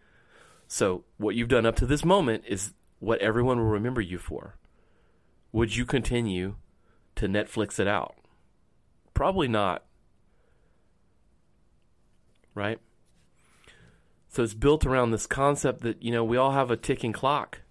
So, 0.67 1.03
what 1.17 1.35
you've 1.35 1.47
done 1.47 1.65
up 1.65 1.75
to 1.77 1.85
this 1.85 2.03
moment 2.03 2.43
is 2.47 2.73
what 2.99 3.21
everyone 3.21 3.59
will 3.59 3.65
remember 3.65 4.01
you 4.01 4.17
for. 4.17 4.55
Would 5.51 5.75
you 5.75 5.85
continue 5.85 6.55
to 7.19 7.27
Netflix 7.27 7.79
it 7.79 7.87
out? 7.87 8.15
Probably 9.13 9.47
not. 9.47 9.83
Right? 12.55 12.79
So 14.29 14.43
it's 14.43 14.53
built 14.53 14.85
around 14.85 15.11
this 15.11 15.27
concept 15.27 15.81
that, 15.81 16.01
you 16.01 16.11
know, 16.11 16.23
we 16.23 16.37
all 16.37 16.51
have 16.51 16.71
a 16.71 16.77
ticking 16.77 17.13
clock. 17.13 17.61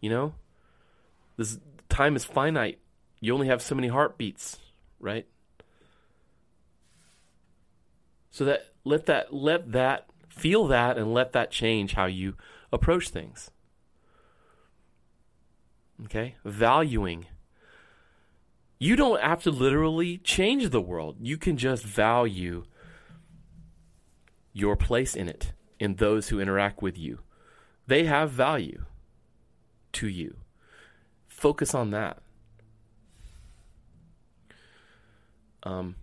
You 0.00 0.10
know? 0.10 0.34
This 1.36 1.58
time 1.88 2.14
is 2.14 2.24
finite. 2.24 2.78
You 3.20 3.34
only 3.34 3.48
have 3.48 3.62
so 3.62 3.74
many 3.74 3.88
heartbeats, 3.88 4.58
right? 5.00 5.26
So 8.30 8.44
that 8.44 8.66
let 8.84 9.06
that 9.06 9.32
let 9.32 9.72
that 9.72 10.06
feel 10.28 10.66
that 10.66 10.98
and 10.98 11.14
let 11.14 11.32
that 11.32 11.50
change 11.50 11.94
how 11.94 12.06
you 12.06 12.34
approach 12.72 13.08
things. 13.08 13.50
Okay? 16.04 16.36
Valuing. 16.44 17.26
You 18.84 18.96
don't 18.96 19.22
have 19.22 19.42
to 19.44 19.50
literally 19.50 20.18
change 20.18 20.68
the 20.68 20.78
world. 20.78 21.16
You 21.22 21.38
can 21.38 21.56
just 21.56 21.82
value 21.82 22.64
your 24.52 24.76
place 24.76 25.16
in 25.16 25.26
it, 25.26 25.54
in 25.80 25.94
those 25.94 26.28
who 26.28 26.38
interact 26.38 26.82
with 26.82 26.98
you. 26.98 27.20
They 27.86 28.04
have 28.04 28.30
value 28.30 28.84
to 29.92 30.06
you. 30.06 30.36
Focus 31.28 31.74
on 31.74 31.92
that. 31.92 32.18
Um, 35.62 35.96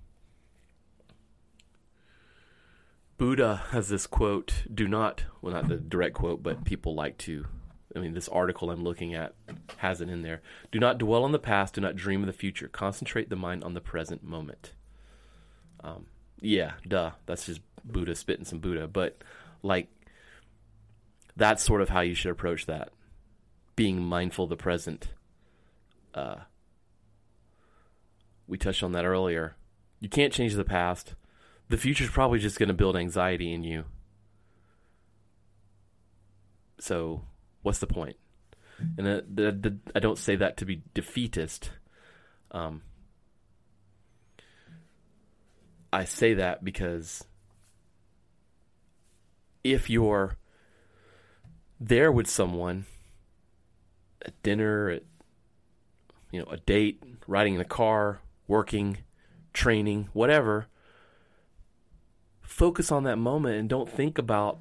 Buddha 3.20 3.62
has 3.70 3.90
this 3.90 4.08
quote 4.08 4.64
do 4.74 4.88
not, 4.88 5.26
well, 5.40 5.54
not 5.54 5.68
the 5.68 5.76
direct 5.76 6.16
quote, 6.16 6.42
but 6.42 6.64
people 6.64 6.96
like 6.96 7.20
to. 7.20 7.46
I 7.96 8.00
mean, 8.00 8.14
this 8.14 8.30
article 8.30 8.70
I'm 8.70 8.84
looking 8.84 9.14
at 9.14 9.34
has 9.78 10.02
it 10.02 10.10
in 10.10 10.22
there. 10.22 10.42
Do 10.72 10.80
not 10.80 10.98
dwell 10.98 11.24
on 11.24 11.32
the 11.32 11.40
past. 11.40 11.76
Do 11.76 11.82
not 11.82 11.96
dream 11.96 12.22
of 12.22 12.28
the 12.28 12.34
future. 12.34 12.68
Concentrate 12.68 13.30
the 13.30 13.36
mind 13.36 13.64
on 13.64 13.74
the 13.74 13.82
present 13.82 14.24
moment. 14.24 14.74
Um, 15.84 16.06
yeah, 16.40 16.74
duh. 16.88 17.12
That's 17.26 17.46
just 17.46 17.62
Buddha 17.84 18.16
spitting 18.16 18.46
some 18.46 18.60
Buddha. 18.60 18.88
But, 18.88 19.24
like, 19.62 19.90
that's 21.36 21.64
sort 21.64 21.82
of 21.82 21.90
how 21.90 22.02
you 22.02 22.16
should 22.16 22.32
approach 22.32 22.66
that. 22.68 22.90
Being 23.76 24.02
mindful 24.02 24.44
of 24.46 24.50
the 24.50 24.58
present. 24.58 25.10
Uh, 26.14 26.36
we 28.48 28.58
touched 28.58 28.84
on 28.84 28.92
that 28.94 29.06
earlier. 29.06 29.56
You 30.00 30.10
can't 30.10 30.34
change 30.34 30.54
the 30.56 30.64
past 30.64 31.16
the 31.72 31.78
future's 31.78 32.10
probably 32.10 32.38
just 32.38 32.60
going 32.60 32.68
to 32.68 32.76
build 32.76 32.98
anxiety 32.98 33.54
in 33.54 33.64
you. 33.64 33.86
So, 36.80 37.24
what's 37.62 37.80
the 37.80 37.88
point? 37.88 38.18
And 38.98 39.08
uh, 39.08 39.22
the, 39.32 39.52
the, 39.52 39.78
I 39.96 40.00
don't 40.00 40.18
say 40.18 40.36
that 40.36 40.58
to 40.58 40.66
be 40.66 40.82
defeatist. 40.94 41.72
Um, 42.52 42.82
I 45.94 46.06
say 46.06 46.34
that 46.36 46.64
because 46.64 47.24
if 49.64 49.90
you're 49.90 50.38
there 51.80 52.12
with 52.12 52.28
someone 52.28 52.86
at 54.26 54.42
dinner, 54.42 54.90
at 54.90 55.04
you 56.32 56.40
know, 56.40 56.48
a 56.50 56.58
date, 56.58 57.04
riding 57.28 57.56
in 57.56 57.62
a 57.62 57.66
car, 57.66 58.22
working, 58.48 59.00
training, 59.54 60.10
whatever, 60.14 60.68
focus 62.42 62.92
on 62.92 63.04
that 63.04 63.18
moment 63.18 63.58
and 63.58 63.70
don't 63.70 63.90
think 63.90 64.18
about 64.18 64.60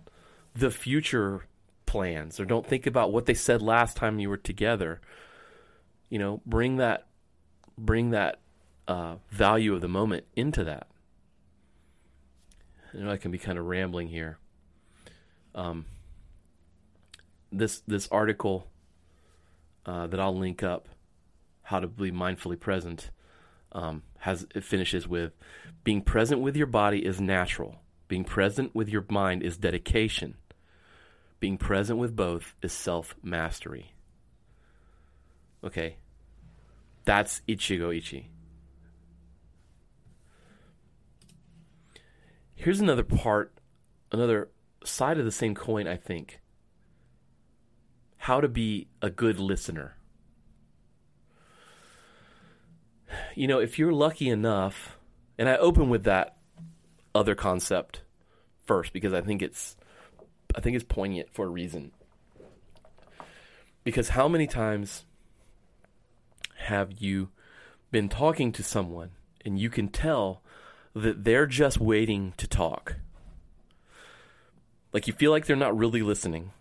the 0.55 0.71
future 0.71 1.45
plans 1.91 2.39
or 2.39 2.45
don't 2.45 2.65
think 2.65 2.87
about 2.87 3.13
what 3.13 3.27
they 3.27 3.35
said 3.35 3.61
last 3.61 3.97
time 3.97 4.21
you 4.21 4.31
were 4.31 4.37
together. 4.37 5.01
You 6.09 6.21
know, 6.21 6.41
bring 6.47 6.77
that 6.77 7.09
bring 7.77 8.11
that 8.11 8.39
uh, 8.87 9.17
value 9.31 9.75
of 9.75 9.81
the 9.81 9.89
moment 9.89 10.25
into 10.37 10.63
that. 10.63 10.87
I 12.95 12.99
know 12.99 13.11
I 13.11 13.17
can 13.17 13.33
be 13.33 13.39
kind 13.39 13.59
of 13.59 13.67
rambling 13.67 14.07
here. 14.07 14.39
Um, 15.53 15.87
this 17.51 17.81
this 17.89 18.07
article 18.13 18.69
uh, 19.85 20.07
that 20.07 20.21
I'll 20.21 20.37
link 20.39 20.63
up, 20.63 20.89
how 21.63 21.81
to 21.81 21.89
be 21.89 22.13
mindfully 22.13 22.59
present, 22.59 23.11
um, 23.73 24.05
has 24.19 24.47
it 24.55 24.63
finishes 24.63 25.09
with 25.09 25.33
being 25.83 26.03
present 26.03 26.41
with 26.41 26.57
your 26.57 26.69
body 26.69 27.05
is 27.05 27.21
natural. 27.21 27.81
Being 28.07 28.23
present 28.23 28.77
with 28.77 28.89
your 28.89 29.05
mind 29.09 29.43
is 29.43 29.57
dedication. 29.57 30.37
Being 31.41 31.59
present 31.59 31.99
with 31.99 32.15
both 32.15 32.55
is 32.63 32.73
self 32.73 33.15
mastery. 33.23 33.95
Okay. 35.65 35.97
That's 37.05 37.43
Ichigo 37.49 37.97
Ichi. 37.97 38.31
Here's 42.55 42.81
another 42.81 43.05
part, 43.05 43.55
another 44.13 44.51
side 44.85 45.19
of 45.19 45.25
the 45.25 45.33
same 45.33 45.55
coin, 45.55 45.89
I 45.89 45.97
think. 45.97 46.41
How 48.19 48.41
to 48.43 48.49
be 48.49 48.89
a 49.01 49.09
good 49.09 49.41
listener. 49.41 49.97
you 53.35 53.47
know, 53.47 53.59
if 53.59 53.79
you're 53.79 53.93
lucky 53.93 54.29
enough, 54.29 54.99
and 55.39 55.49
I 55.49 55.57
open 55.57 55.89
with 55.89 56.05
that 56.05 56.37
other 57.15 57.35
concept 57.35 58.03
first 58.67 58.93
because 58.93 59.13
I 59.13 59.21
think 59.21 59.43
it's 59.43 59.77
I 60.55 60.61
think 60.61 60.77
it's 60.77 60.85
poignant 60.85 61.29
for 61.33 61.47
a 61.47 61.51
reason. 61.51 61.93
Because 63.85 64.11
how 64.11 64.29
many 64.29 64.47
times 64.47 65.05
have 66.57 66.93
you 67.01 67.31
been 67.91 68.09
talking 68.09 68.53
to 68.53 68.63
someone 68.63 69.11
and 69.45 69.59
you 69.59 69.71
can 69.71 69.89
tell 69.89 70.43
that 70.95 71.25
they're 71.25 71.47
just 71.47 71.81
waiting 71.81 72.35
to 72.37 72.47
talk? 72.47 72.97
Like 74.93 75.07
you 75.07 75.13
feel 75.13 75.31
like 75.31 75.47
they're 75.47 75.57
not 75.57 75.77
really 75.77 76.03
listening. 76.03 76.53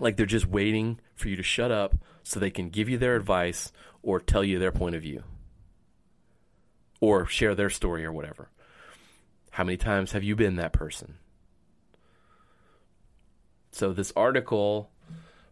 Like 0.00 0.16
they're 0.16 0.26
just 0.26 0.46
waiting 0.46 1.00
for 1.14 1.28
you 1.28 1.36
to 1.36 1.42
shut 1.42 1.70
up 1.70 1.96
so 2.22 2.38
they 2.38 2.50
can 2.50 2.70
give 2.70 2.88
you 2.88 2.98
their 2.98 3.16
advice 3.16 3.72
or 4.02 4.20
tell 4.20 4.44
you 4.44 4.58
their 4.58 4.72
point 4.72 4.94
of 4.94 5.02
view 5.02 5.24
or 7.00 7.26
share 7.26 7.54
their 7.54 7.70
story 7.70 8.04
or 8.04 8.12
whatever. 8.12 8.50
How 9.52 9.64
many 9.64 9.76
times 9.76 10.12
have 10.12 10.22
you 10.22 10.36
been 10.36 10.56
that 10.56 10.72
person? 10.72 11.18
So 13.70 13.92
this 13.92 14.12
article 14.16 14.90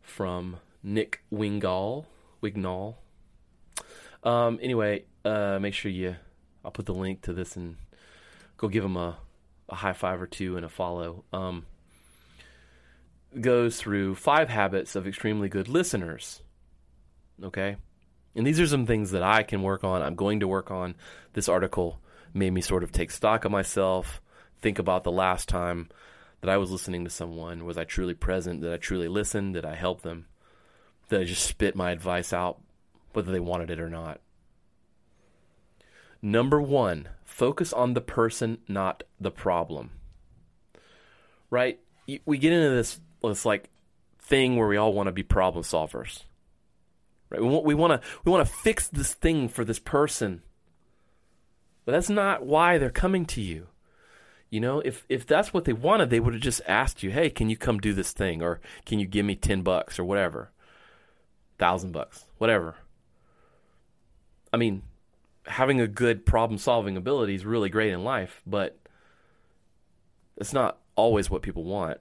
from 0.02 0.56
Nick 0.82 1.20
Wingall, 1.32 2.06
Wignall. 2.42 2.94
Um, 4.23 4.58
anyway, 4.62 5.04
uh, 5.25 5.58
make 5.61 5.75
sure 5.75 5.90
you. 5.90 6.16
I'll 6.64 6.70
put 6.70 6.87
the 6.87 6.94
link 6.94 7.23
to 7.23 7.32
this 7.32 7.56
and 7.56 7.76
go 8.56 8.68
give 8.68 8.85
him 8.85 8.96
a, 8.96 9.16
a 9.68 9.75
high 9.75 9.92
five 9.92 10.20
or 10.20 10.26
two 10.26 10.56
and 10.56 10.64
a 10.64 10.68
follow. 10.68 11.25
Um, 11.32 11.66
goes 13.40 13.76
through 13.76 14.14
five 14.16 14.49
habits 14.49 14.96
of 14.96 15.06
extremely 15.06 15.49
good 15.49 15.68
listeners. 15.68 16.42
Okay, 17.42 17.76
and 18.35 18.46
these 18.46 18.58
are 18.58 18.66
some 18.66 18.87
things 18.87 19.11
that 19.11 19.23
I 19.23 19.42
can 19.42 19.62
work 19.62 19.85
on. 19.85 20.02
I'm 20.02 20.16
going 20.16 20.40
to 20.40 20.49
work 20.49 20.70
on. 20.70 20.94
This 21.35 21.49
article 21.49 22.00
made 22.32 22.52
me 22.52 22.61
sort 22.61 22.82
of 22.82 22.92
take 22.92 23.11
stock 23.11 23.44
of 23.44 23.52
myself, 23.52 24.20
think 24.61 24.78
about 24.78 25.04
the 25.04 25.12
last 25.12 25.49
time 25.49 25.88
that 26.47 26.53
I 26.53 26.59
was 26.59 26.71
listening 26.71 27.03
to 27.03 27.11
someone. 27.11 27.65
Was 27.65 27.76
I 27.76 27.83
truly 27.83 28.15
present? 28.15 28.61
Did 28.61 28.73
I 28.73 28.76
truly 28.76 29.09
listen? 29.09 29.50
Did 29.50 29.65
I 29.65 29.75
help 29.75 30.03
them? 30.03 30.26
Did 31.09 31.21
I 31.21 31.25
just 31.25 31.43
spit 31.43 31.75
my 31.75 31.91
advice 31.91 32.33
out, 32.33 32.61
whether 33.15 33.33
they 33.33 33.41
wanted 33.41 33.69
it 33.69 33.81
or 33.81 33.91
not? 33.91 34.21
Number 36.23 36.62
one, 36.62 37.09
focus 37.25 37.73
on 37.73 37.95
the 37.95 38.00
person, 38.00 38.59
not 38.69 39.03
the 39.21 39.33
problem. 39.33 39.91
Right? 41.50 41.81
We 42.25 42.38
get 42.38 42.53
into 42.53 42.76
this, 42.76 43.00
this 43.25 43.45
like 43.45 43.69
thing 44.21 44.57
where 44.57 44.69
we 44.69 44.76
all 44.76 44.93
want 44.93 45.09
to 45.09 45.12
be 45.12 45.25
problem 45.25 45.65
solvers. 45.65 46.23
Right? 47.29 47.43
We 47.43 47.49
want 47.49 47.65
we 47.65 47.75
want 47.75 48.00
to 48.00 48.09
we 48.25 48.31
want 48.31 48.47
to 48.47 48.55
fix 48.55 48.87
this 48.87 49.15
thing 49.15 49.49
for 49.49 49.65
this 49.65 49.81
person. 49.81 50.43
But 51.85 51.93
that's 51.93 52.11
not 52.11 52.47
why 52.47 52.79
they're 52.79 52.91
coming 52.91 53.26
to 53.26 53.41
you. 53.41 53.67
You 54.57 54.61
know, 54.61 54.81
if 54.81 55.05
if 55.11 55.27
that's 55.27 55.53
what 55.53 55.67
they 55.67 55.75
wanted, 55.75 56.09
they 56.09 56.19
would 56.19 56.33
have 56.33 56.43
just 56.43 56.63
asked 56.67 57.03
you, 57.03 57.11
"Hey, 57.11 57.29
can 57.29 57.51
you 57.51 57.59
come 57.59 57.79
do 57.79 57.93
this 57.93 58.13
thing 58.13 58.41
or 58.41 58.59
can 58.87 58.99
you 58.99 59.07
give 59.07 59.27
me 59.27 59.37
10 59.37 59.61
bucks 59.61 59.99
or 59.99 60.05
whatever?" 60.05 60.51
1000 61.59 61.93
bucks, 61.93 62.25
whatever. 62.39 62.77
I 64.55 64.57
mean, 64.57 64.83
having 65.45 65.79
a 65.79 65.87
good 65.87 66.25
problem-solving 66.25 66.97
ability 66.97 67.35
is 67.35 67.45
really 67.45 67.69
great 67.69 67.93
in 67.93 68.03
life, 68.03 68.41
but 68.47 68.79
it's 70.39 70.55
not 70.55 70.79
always 70.95 71.29
what 71.29 71.43
people 71.43 71.65
want. 71.65 72.01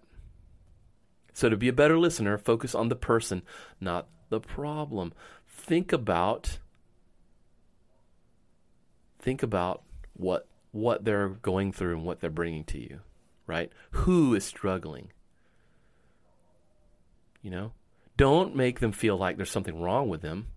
So 1.33 1.49
to 1.49 1.57
be 1.57 1.67
a 1.67 1.73
better 1.73 1.99
listener, 1.99 2.37
focus 2.37 2.73
on 2.73 2.87
the 2.87 2.95
person, 2.95 3.41
not 3.81 4.07
the 4.29 4.39
problem. 4.39 5.11
Think 5.45 5.91
about 5.91 6.59
think 9.19 9.43
about 9.43 9.83
what 10.13 10.47
what 10.75 11.05
they're 11.05 11.29
going 11.29 11.71
through 11.71 11.95
and 11.95 12.03
what 12.03 12.19
they're 12.19 12.29
bringing 12.29 12.65
to 12.65 12.77
you, 12.77 12.99
right? 13.47 13.71
Who 13.91 14.35
is 14.35 14.43
struggling? 14.43 15.09
You 17.41 17.51
know, 17.51 17.71
don't 18.17 18.57
make 18.57 18.81
them 18.81 18.91
feel 18.91 19.15
like 19.15 19.37
there's 19.37 19.49
something 19.49 19.81
wrong 19.81 20.09
with 20.09 20.21
them. 20.21 20.47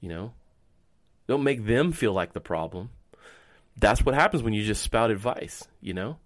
You 0.00 0.08
know, 0.08 0.32
don't 1.26 1.44
make 1.44 1.66
them 1.66 1.92
feel 1.92 2.14
like 2.14 2.32
the 2.32 2.40
problem. 2.40 2.88
That's 3.76 4.02
what 4.02 4.14
happens 4.14 4.42
when 4.42 4.54
you 4.54 4.64
just 4.64 4.82
spout 4.82 5.10
advice, 5.10 5.68
you 5.82 5.92
know? 5.92 6.16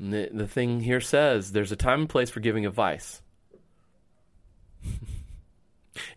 The, 0.00 0.30
the 0.32 0.48
thing 0.48 0.80
here 0.80 1.00
says 1.00 1.52
there's 1.52 1.70
a 1.70 1.76
time 1.76 2.00
and 2.00 2.08
place 2.08 2.28
for 2.28 2.40
giving 2.40 2.66
advice. 2.66 3.22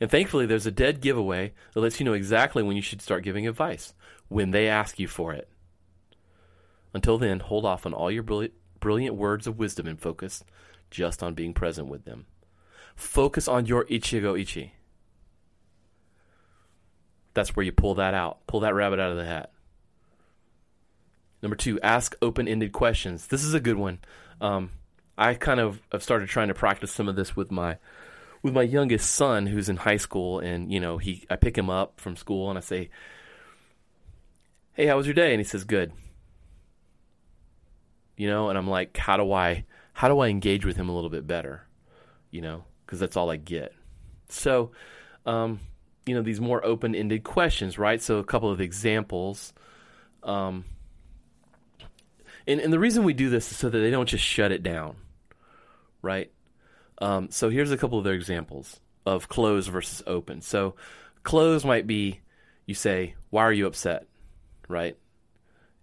And 0.02 0.10
thankfully, 0.10 0.48
there's 0.48 0.66
a 0.66 0.72
dead 0.72 1.02
giveaway 1.02 1.54
that 1.74 1.82
lets 1.82 2.00
you 2.00 2.06
know 2.06 2.14
exactly 2.14 2.64
when 2.64 2.76
you 2.76 2.82
should 2.82 3.00
start 3.00 3.24
giving 3.24 3.48
advice, 3.48 3.94
when 4.28 4.50
they 4.50 4.68
ask 4.68 4.98
you 4.98 5.08
for 5.08 5.34
it. 5.34 5.48
Until 6.94 7.18
then, 7.18 7.40
hold 7.40 7.66
off 7.66 7.86
on 7.86 7.94
all 7.94 8.12
your 8.12 8.24
brilliant, 8.24 9.16
words 9.16 9.48
of 9.48 9.58
wisdom 9.58 9.88
and 9.88 10.00
focus 10.00 10.44
just 10.90 11.22
on 11.22 11.34
being 11.34 11.54
present 11.54 11.88
with 11.88 12.06
them. 12.06 12.26
Focus 12.96 13.48
on 13.48 13.66
your 13.66 13.86
Ichigo 13.86 14.40
Ichi. 14.40 14.74
That's 17.34 17.56
where 17.56 17.66
you 17.66 17.72
pull 17.72 17.96
that 17.96 18.14
out, 18.14 18.46
pull 18.48 18.62
that 18.62 18.74
rabbit 18.74 19.00
out 19.00 19.12
of 19.12 19.18
the 19.18 19.26
hat. 19.26 19.52
Number 21.44 21.56
two, 21.56 21.80
ask 21.82 22.16
open 22.22 22.48
ended 22.48 22.72
questions. 22.72 23.28
This 23.28 23.44
is 23.44 23.54
a 23.54 23.60
good 23.60 23.78
one. 23.78 24.00
Um, 24.42 24.72
I 25.18 25.34
kind 25.34 25.60
of 25.60 25.82
have 25.92 26.04
started 26.04 26.30
trying 26.30 26.48
to 26.48 26.54
practice 26.54 26.92
some 26.92 27.08
of 27.08 27.16
this 27.16 27.36
with 27.36 27.52
my 27.52 27.78
with 28.44 28.54
my 28.54 28.62
youngest 28.62 29.12
son 29.12 29.48
who's 29.48 29.68
in 29.68 29.78
high 29.78 29.98
school 29.98 30.40
and 30.40 30.72
you 30.72 30.80
know 30.80 30.98
he 30.98 31.26
I 31.30 31.36
pick 31.36 31.58
him 31.58 31.70
up 31.70 32.00
from 32.00 32.16
school 32.16 32.50
and 32.50 32.58
I 32.58 32.62
say 32.62 32.90
hey 34.74 34.86
how 34.86 34.98
was 34.98 35.08
your 35.08 35.16
day 35.16 35.32
and 35.32 35.40
he 35.40 35.44
says 35.44 35.64
good 35.64 35.92
you 38.18 38.28
know 38.28 38.50
and 38.50 38.58
I'm 38.58 38.70
like 38.70 38.98
how 38.98 39.16
do 39.18 39.32
I 39.32 39.66
how 39.94 40.10
do 40.10 40.20
I 40.20 40.28
engage 40.28 40.66
with 40.66 40.76
him 40.76 40.90
a 40.90 40.96
little 40.96 41.10
bit 41.10 41.26
better 41.26 41.64
you 42.30 42.42
know 42.42 42.66
because 42.86 43.00
that's 43.00 43.16
all 43.16 43.30
I 43.30 43.38
get 43.38 43.74
so 44.30 44.72
um, 45.26 45.60
you 46.06 46.14
know 46.16 46.22
these 46.22 46.42
more 46.42 46.66
open-ended 46.66 47.24
questions 47.24 47.78
right 47.78 48.02
so 48.02 48.18
a 48.18 48.24
couple 48.24 48.52
of 48.52 48.60
examples 48.60 49.54
um, 50.24 50.66
and, 52.46 52.60
and 52.60 52.74
the 52.74 52.80
reason 52.80 53.04
we 53.04 53.14
do 53.14 53.30
this 53.30 53.52
is 53.52 53.58
so 53.58 53.70
that 53.70 53.80
they 53.80 53.92
don't 53.92 54.10
just 54.10 54.24
shut 54.24 54.52
it 54.52 54.64
down 54.64 54.98
right 56.02 56.32
um, 57.00 57.30
so 57.30 57.50
here's 57.50 57.72
a 57.72 57.78
couple 57.78 57.98
of 57.98 58.04
their 58.04 58.14
examples 58.14 58.80
of 59.06 59.30
close 59.30 59.68
versus 59.68 60.04
open. 60.08 60.42
So 60.42 60.76
close 61.24 61.64
might 61.64 61.88
be 61.88 62.22
you 62.66 62.74
say, 62.74 63.16
"Why 63.30 63.44
are 63.44 63.54
you 63.54 63.68
upset?" 63.68 64.08
right? 64.68 64.98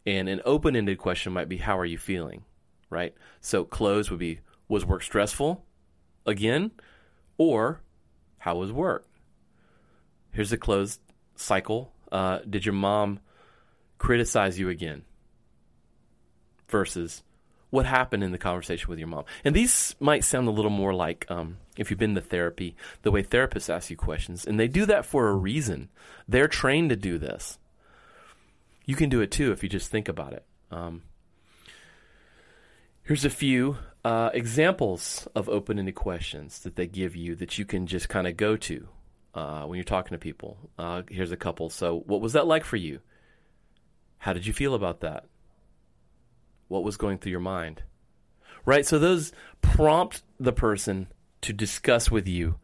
And 0.06 0.28
an 0.28 0.42
open-ended 0.44 0.98
question 0.98 1.32
might 1.32 1.48
be, 1.48 1.58
"How 1.58 1.78
are 1.78 1.86
you 1.86 1.98
feeling?" 1.98 2.44
right? 2.90 3.14
So 3.40 3.64
close 3.64 4.10
would 4.10 4.20
be, 4.20 4.40
"Was 4.68 4.84
work 4.84 5.02
stressful?" 5.02 5.64
again, 6.26 6.70
or 7.38 7.80
"How 8.38 8.56
was 8.56 8.72
work?" 8.72 9.06
Here's 10.32 10.52
a 10.52 10.58
closed 10.58 11.00
cycle. 11.36 11.92
Uh, 12.12 12.40
did 12.48 12.66
your 12.66 12.74
mom 12.74 13.20
criticize 13.98 14.58
you 14.58 14.68
again? 14.68 15.04
Versus 16.68 17.22
what 17.70 17.86
happened 17.86 18.22
in 18.22 18.30
the 18.30 18.38
conversation 18.38 18.88
with 18.88 18.98
your 18.98 19.08
mom. 19.08 19.24
And 19.44 19.54
these 19.54 19.96
might 19.98 20.22
sound 20.22 20.46
a 20.46 20.52
little 20.52 20.70
more 20.70 20.94
like, 20.94 21.26
um, 21.28 21.58
if 21.76 21.90
you've 21.90 21.98
been 21.98 22.14
to 22.14 22.20
therapy, 22.20 22.76
the 23.02 23.10
way 23.10 23.22
therapists 23.22 23.72
ask 23.72 23.90
you 23.90 23.96
questions. 23.96 24.44
And 24.46 24.60
they 24.60 24.68
do 24.68 24.86
that 24.86 25.04
for 25.04 25.28
a 25.28 25.34
reason. 25.34 25.88
They're 26.28 26.46
trained 26.46 26.90
to 26.90 26.96
do 26.96 27.18
this. 27.18 27.58
You 28.84 28.96
can 28.96 29.08
do 29.08 29.20
it 29.20 29.30
too 29.30 29.52
if 29.52 29.62
you 29.62 29.68
just 29.68 29.90
think 29.90 30.08
about 30.08 30.32
it. 30.32 30.44
Um, 30.70 31.02
here's 33.02 33.24
a 33.24 33.30
few 33.30 33.78
uh, 34.04 34.30
examples 34.34 35.26
of 35.34 35.48
open 35.48 35.78
ended 35.78 35.94
questions 35.94 36.58
that 36.60 36.76
they 36.76 36.86
give 36.86 37.16
you 37.16 37.34
that 37.36 37.58
you 37.58 37.64
can 37.64 37.86
just 37.86 38.08
kind 38.08 38.26
of 38.26 38.36
go 38.36 38.56
to 38.56 38.88
uh, 39.34 39.62
when 39.62 39.76
you're 39.76 39.84
talking 39.84 40.14
to 40.14 40.18
people. 40.18 40.58
Uh, 40.78 41.02
here's 41.08 41.32
a 41.32 41.36
couple. 41.36 41.70
So, 41.70 42.00
what 42.06 42.20
was 42.20 42.34
that 42.34 42.46
like 42.46 42.64
for 42.64 42.76
you? 42.76 43.00
How 44.18 44.32
did 44.32 44.46
you 44.46 44.52
feel 44.52 44.74
about 44.74 45.00
that? 45.00 45.24
what 46.68 46.84
was 46.84 46.96
going 46.96 47.18
through 47.18 47.30
your 47.30 47.40
mind. 47.40 47.82
Right? 48.64 48.86
So 48.86 48.98
those 48.98 49.32
prompt 49.60 50.22
the 50.40 50.52
person 50.52 51.08
to 51.42 51.52
discuss 51.52 52.10
with 52.10 52.26
you 52.26 52.56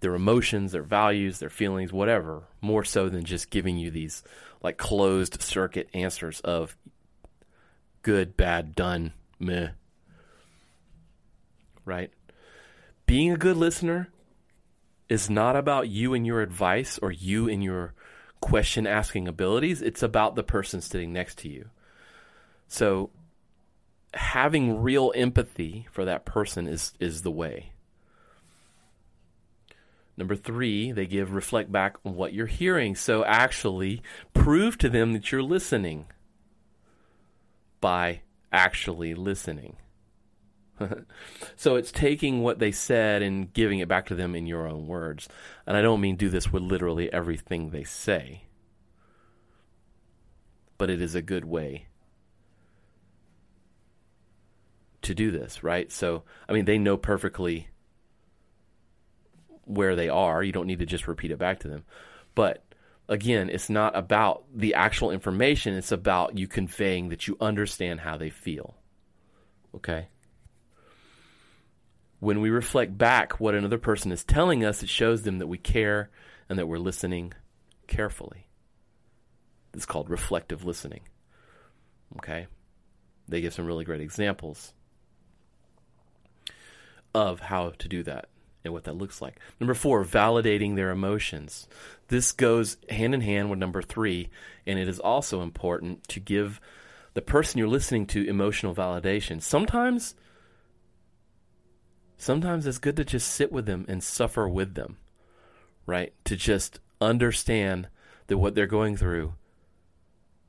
their 0.00 0.14
emotions, 0.14 0.72
their 0.72 0.82
values, 0.82 1.38
their 1.38 1.50
feelings, 1.50 1.92
whatever, 1.92 2.44
more 2.60 2.84
so 2.84 3.08
than 3.08 3.24
just 3.24 3.50
giving 3.50 3.76
you 3.76 3.90
these 3.90 4.22
like 4.62 4.76
closed 4.76 5.40
circuit 5.40 5.88
answers 5.94 6.40
of 6.40 6.76
good, 8.02 8.36
bad, 8.36 8.74
done, 8.74 9.12
meh. 9.38 9.70
Right? 11.84 12.10
Being 13.06 13.32
a 13.32 13.36
good 13.36 13.56
listener 13.56 14.08
is 15.08 15.30
not 15.30 15.56
about 15.56 15.88
you 15.88 16.14
and 16.14 16.26
your 16.26 16.40
advice 16.42 16.98
or 16.98 17.12
you 17.12 17.48
and 17.48 17.62
your 17.62 17.94
question 18.40 18.86
asking 18.86 19.28
abilities. 19.28 19.82
It's 19.82 20.02
about 20.02 20.34
the 20.34 20.42
person 20.42 20.80
sitting 20.80 21.12
next 21.12 21.38
to 21.38 21.48
you. 21.48 21.70
So 22.68 23.10
having 24.14 24.82
real 24.82 25.12
empathy 25.14 25.86
for 25.92 26.04
that 26.04 26.24
person 26.24 26.66
is 26.66 26.92
is 26.98 27.22
the 27.22 27.30
way. 27.30 27.72
Number 30.16 30.34
three, 30.34 30.92
they 30.92 31.06
give 31.06 31.32
reflect 31.32 31.70
back 31.70 31.96
on 32.04 32.14
what 32.14 32.32
you're 32.32 32.46
hearing. 32.46 32.94
So 32.94 33.24
actually 33.24 34.02
prove 34.32 34.78
to 34.78 34.88
them 34.88 35.12
that 35.12 35.30
you're 35.30 35.42
listening 35.42 36.06
by 37.80 38.22
actually 38.52 39.14
listening. 39.14 39.76
so 41.56 41.76
it's 41.76 41.92
taking 41.92 42.42
what 42.42 42.58
they 42.58 42.72
said 42.72 43.22
and 43.22 43.52
giving 43.52 43.78
it 43.78 43.88
back 43.88 44.06
to 44.06 44.14
them 44.14 44.34
in 44.34 44.46
your 44.46 44.66
own 44.66 44.86
words. 44.86 45.28
And 45.66 45.76
I 45.76 45.82
don't 45.82 46.00
mean 46.00 46.16
do 46.16 46.28
this 46.28 46.52
with 46.52 46.62
literally 46.62 47.12
everything 47.12 47.70
they 47.70 47.84
say, 47.84 48.44
but 50.78 50.90
it 50.90 51.00
is 51.00 51.14
a 51.14 51.22
good 51.22 51.44
way 51.44 51.86
to 55.02 55.14
do 55.14 55.30
this, 55.30 55.62
right? 55.62 55.92
So, 55.92 56.24
I 56.48 56.52
mean, 56.52 56.64
they 56.64 56.78
know 56.78 56.96
perfectly 56.96 57.68
where 59.66 59.94
they 59.94 60.08
are. 60.08 60.42
You 60.42 60.52
don't 60.52 60.66
need 60.66 60.78
to 60.78 60.86
just 60.86 61.06
repeat 61.06 61.30
it 61.30 61.38
back 61.38 61.60
to 61.60 61.68
them. 61.68 61.84
But 62.34 62.64
again, 63.08 63.50
it's 63.50 63.68
not 63.68 63.96
about 63.96 64.44
the 64.54 64.74
actual 64.74 65.10
information, 65.10 65.74
it's 65.74 65.92
about 65.92 66.38
you 66.38 66.48
conveying 66.48 67.10
that 67.10 67.28
you 67.28 67.36
understand 67.40 68.00
how 68.00 68.16
they 68.16 68.30
feel. 68.30 68.76
Okay? 69.74 70.08
When 72.20 72.40
we 72.40 72.48
reflect 72.48 72.96
back 72.96 73.38
what 73.38 73.54
another 73.54 73.78
person 73.78 74.10
is 74.10 74.24
telling 74.24 74.64
us, 74.64 74.82
it 74.82 74.88
shows 74.88 75.22
them 75.22 75.38
that 75.38 75.46
we 75.46 75.58
care 75.58 76.10
and 76.48 76.58
that 76.58 76.66
we're 76.66 76.78
listening 76.78 77.34
carefully. 77.86 78.46
It's 79.74 79.86
called 79.86 80.08
reflective 80.08 80.64
listening. 80.64 81.02
Okay? 82.16 82.46
They 83.28 83.40
give 83.40 83.52
some 83.52 83.66
really 83.66 83.84
great 83.84 84.00
examples 84.00 84.72
of 87.14 87.40
how 87.40 87.70
to 87.70 87.88
do 87.88 88.02
that 88.04 88.28
and 88.66 88.74
what 88.74 88.84
that 88.84 88.98
looks 88.98 89.22
like. 89.22 89.38
Number 89.58 89.74
four, 89.74 90.04
validating 90.04 90.76
their 90.76 90.90
emotions. 90.90 91.66
This 92.08 92.32
goes 92.32 92.76
hand 92.90 93.14
in 93.14 93.22
hand 93.22 93.50
with 93.50 93.58
number 93.58 93.82
three, 93.82 94.28
and 94.66 94.78
it 94.78 94.88
is 94.88 95.00
also 95.00 95.42
important 95.42 96.06
to 96.08 96.20
give 96.20 96.60
the 97.14 97.22
person 97.22 97.58
you're 97.58 97.68
listening 97.68 98.06
to 98.06 98.28
emotional 98.28 98.74
validation. 98.74 99.40
Sometimes, 99.40 100.14
sometimes 102.18 102.66
it's 102.66 102.78
good 102.78 102.96
to 102.96 103.04
just 103.04 103.32
sit 103.32 103.50
with 103.50 103.66
them 103.66 103.86
and 103.88 104.02
suffer 104.04 104.48
with 104.48 104.74
them, 104.74 104.98
right? 105.86 106.12
To 106.24 106.36
just 106.36 106.78
understand 107.00 107.88
that 108.26 108.38
what 108.38 108.54
they're 108.54 108.66
going 108.66 108.96
through 108.96 109.34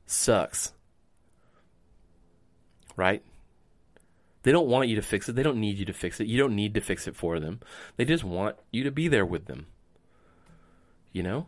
sucks, 0.06 0.72
right? 2.96 3.22
They 4.42 4.52
don't 4.52 4.68
want 4.68 4.88
you 4.88 4.96
to 4.96 5.02
fix 5.02 5.28
it. 5.28 5.34
They 5.34 5.42
don't 5.42 5.60
need 5.60 5.78
you 5.78 5.84
to 5.86 5.92
fix 5.92 6.20
it. 6.20 6.26
You 6.26 6.38
don't 6.38 6.54
need 6.54 6.74
to 6.74 6.80
fix 6.80 7.06
it 7.06 7.16
for 7.16 7.40
them. 7.40 7.60
They 7.96 8.04
just 8.04 8.24
want 8.24 8.56
you 8.70 8.84
to 8.84 8.90
be 8.90 9.08
there 9.08 9.26
with 9.26 9.46
them. 9.46 9.66
You 11.12 11.22
know? 11.22 11.46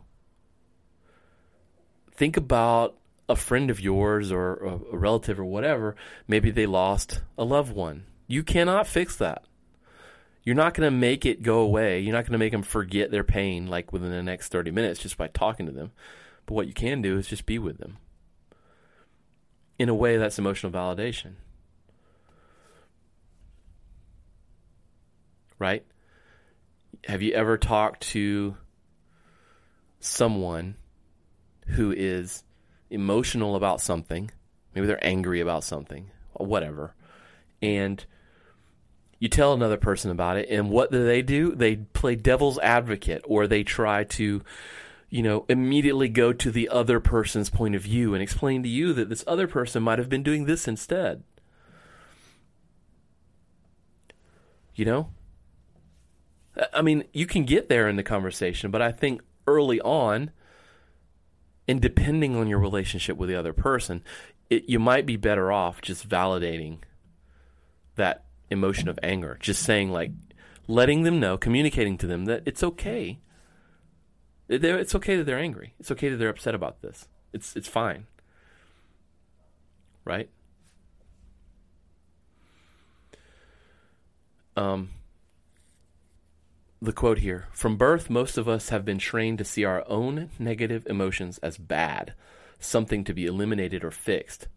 Think 2.12 2.36
about 2.36 2.96
a 3.28 3.36
friend 3.36 3.70
of 3.70 3.80
yours 3.80 4.32
or 4.32 4.54
a, 4.56 4.96
relative 4.96 5.38
or 5.38 5.44
whatever. 5.44 5.94
Maybe 6.26 6.50
they 6.50 6.66
lost 6.66 7.22
a 7.38 7.44
loved 7.44 7.74
one. 7.74 8.04
You 8.26 8.42
cannot 8.42 8.86
fix 8.86 9.16
that. 9.16 9.44
You're 10.42 10.56
not 10.56 10.74
going 10.74 10.86
to 10.86 10.96
make 10.96 11.24
it 11.24 11.42
go 11.42 11.60
away. 11.60 12.00
You're 12.00 12.14
not 12.14 12.24
going 12.24 12.32
to 12.32 12.38
make 12.38 12.52
them 12.52 12.62
forget 12.62 13.10
their 13.10 13.24
pain 13.24 13.68
like 13.68 13.92
within 13.92 14.10
the 14.10 14.22
next 14.22 14.48
30 14.48 14.70
minutes 14.70 15.00
just 15.00 15.16
by 15.16 15.28
talking 15.28 15.66
to 15.66 15.72
them. 15.72 15.92
But 16.46 16.54
what 16.54 16.66
you 16.66 16.72
can 16.72 17.02
do 17.02 17.18
is 17.18 17.28
just 17.28 17.46
be 17.46 17.58
with 17.58 17.78
them. 17.78 17.98
In 19.78 19.88
a 19.88 19.94
way, 19.94 20.16
that's 20.16 20.38
emotional 20.38 20.72
validation. 20.72 21.34
Right? 25.60 25.84
Have 27.04 27.22
you 27.22 27.32
ever 27.34 27.56
talked 27.56 28.00
to 28.08 28.56
someone 30.00 30.74
who 31.68 31.92
is 31.92 32.42
emotional 32.90 33.54
about 33.54 33.80
something? 33.80 34.32
Maybe 34.74 34.88
they're 34.88 35.04
angry 35.06 35.40
about 35.40 35.62
something, 35.62 36.10
whatever. 36.32 36.94
And 37.62 38.04
you 39.20 39.28
tell 39.28 39.52
another 39.52 39.76
person 39.76 40.10
about 40.10 40.38
it, 40.38 40.48
and 40.48 40.70
what 40.70 40.90
do 40.90 41.04
they 41.04 41.22
do? 41.22 41.54
They 41.54 41.76
play 41.76 42.16
devil's 42.16 42.58
advocate, 42.58 43.22
or 43.26 43.46
they 43.46 43.62
try 43.62 44.04
to, 44.04 44.42
you 45.10 45.22
know, 45.22 45.44
immediately 45.48 46.08
go 46.08 46.32
to 46.32 46.50
the 46.50 46.70
other 46.70 47.00
person's 47.00 47.50
point 47.50 47.74
of 47.74 47.82
view 47.82 48.14
and 48.14 48.22
explain 48.22 48.62
to 48.62 48.68
you 48.68 48.94
that 48.94 49.10
this 49.10 49.24
other 49.26 49.46
person 49.46 49.82
might 49.82 49.98
have 49.98 50.08
been 50.08 50.22
doing 50.22 50.46
this 50.46 50.66
instead. 50.66 51.22
You 54.74 54.86
know? 54.86 55.10
I 56.72 56.82
mean, 56.82 57.04
you 57.12 57.26
can 57.26 57.44
get 57.44 57.68
there 57.68 57.88
in 57.88 57.96
the 57.96 58.02
conversation, 58.02 58.70
but 58.70 58.82
I 58.82 58.92
think 58.92 59.22
early 59.46 59.80
on, 59.80 60.30
and 61.66 61.80
depending 61.80 62.36
on 62.36 62.48
your 62.48 62.58
relationship 62.58 63.16
with 63.16 63.28
the 63.28 63.36
other 63.36 63.52
person, 63.52 64.02
it, 64.48 64.64
you 64.68 64.78
might 64.78 65.06
be 65.06 65.16
better 65.16 65.52
off 65.52 65.80
just 65.80 66.08
validating 66.08 66.78
that 67.96 68.24
emotion 68.50 68.88
of 68.88 68.98
anger. 69.02 69.36
Just 69.40 69.62
saying, 69.62 69.90
like, 69.90 70.10
letting 70.66 71.02
them 71.02 71.20
know, 71.20 71.38
communicating 71.38 71.96
to 71.98 72.06
them 72.06 72.24
that 72.26 72.42
it's 72.46 72.62
okay. 72.62 73.20
It's 74.48 74.94
okay 74.94 75.16
that 75.16 75.24
they're 75.24 75.38
angry. 75.38 75.74
It's 75.78 75.90
okay 75.92 76.08
that 76.08 76.16
they're 76.16 76.28
upset 76.28 76.54
about 76.54 76.82
this. 76.82 77.06
It's 77.32 77.54
it's 77.54 77.68
fine. 77.68 78.06
Right? 80.04 80.28
Um, 84.56 84.90
the 86.82 86.92
quote 86.92 87.18
here 87.18 87.46
From 87.52 87.76
birth, 87.76 88.08
most 88.08 88.38
of 88.38 88.48
us 88.48 88.70
have 88.70 88.84
been 88.84 88.98
trained 88.98 89.38
to 89.38 89.44
see 89.44 89.64
our 89.64 89.84
own 89.88 90.30
negative 90.38 90.86
emotions 90.86 91.38
as 91.38 91.58
bad, 91.58 92.14
something 92.58 93.04
to 93.04 93.14
be 93.14 93.26
eliminated 93.26 93.84
or 93.84 93.90
fixed. 93.90 94.48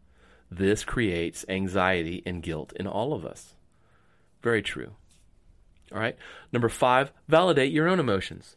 This 0.49 0.83
creates 0.83 1.45
anxiety 1.49 2.21
and 2.25 2.43
guilt 2.43 2.73
in 2.75 2.87
all 2.87 3.13
of 3.13 3.25
us. 3.25 3.55
Very 4.41 4.61
true. 4.61 4.91
All 5.91 5.99
right. 5.99 6.15
Number 6.51 6.69
five, 6.69 7.11
validate 7.27 7.71
your 7.71 7.87
own 7.87 7.99
emotions. 7.99 8.55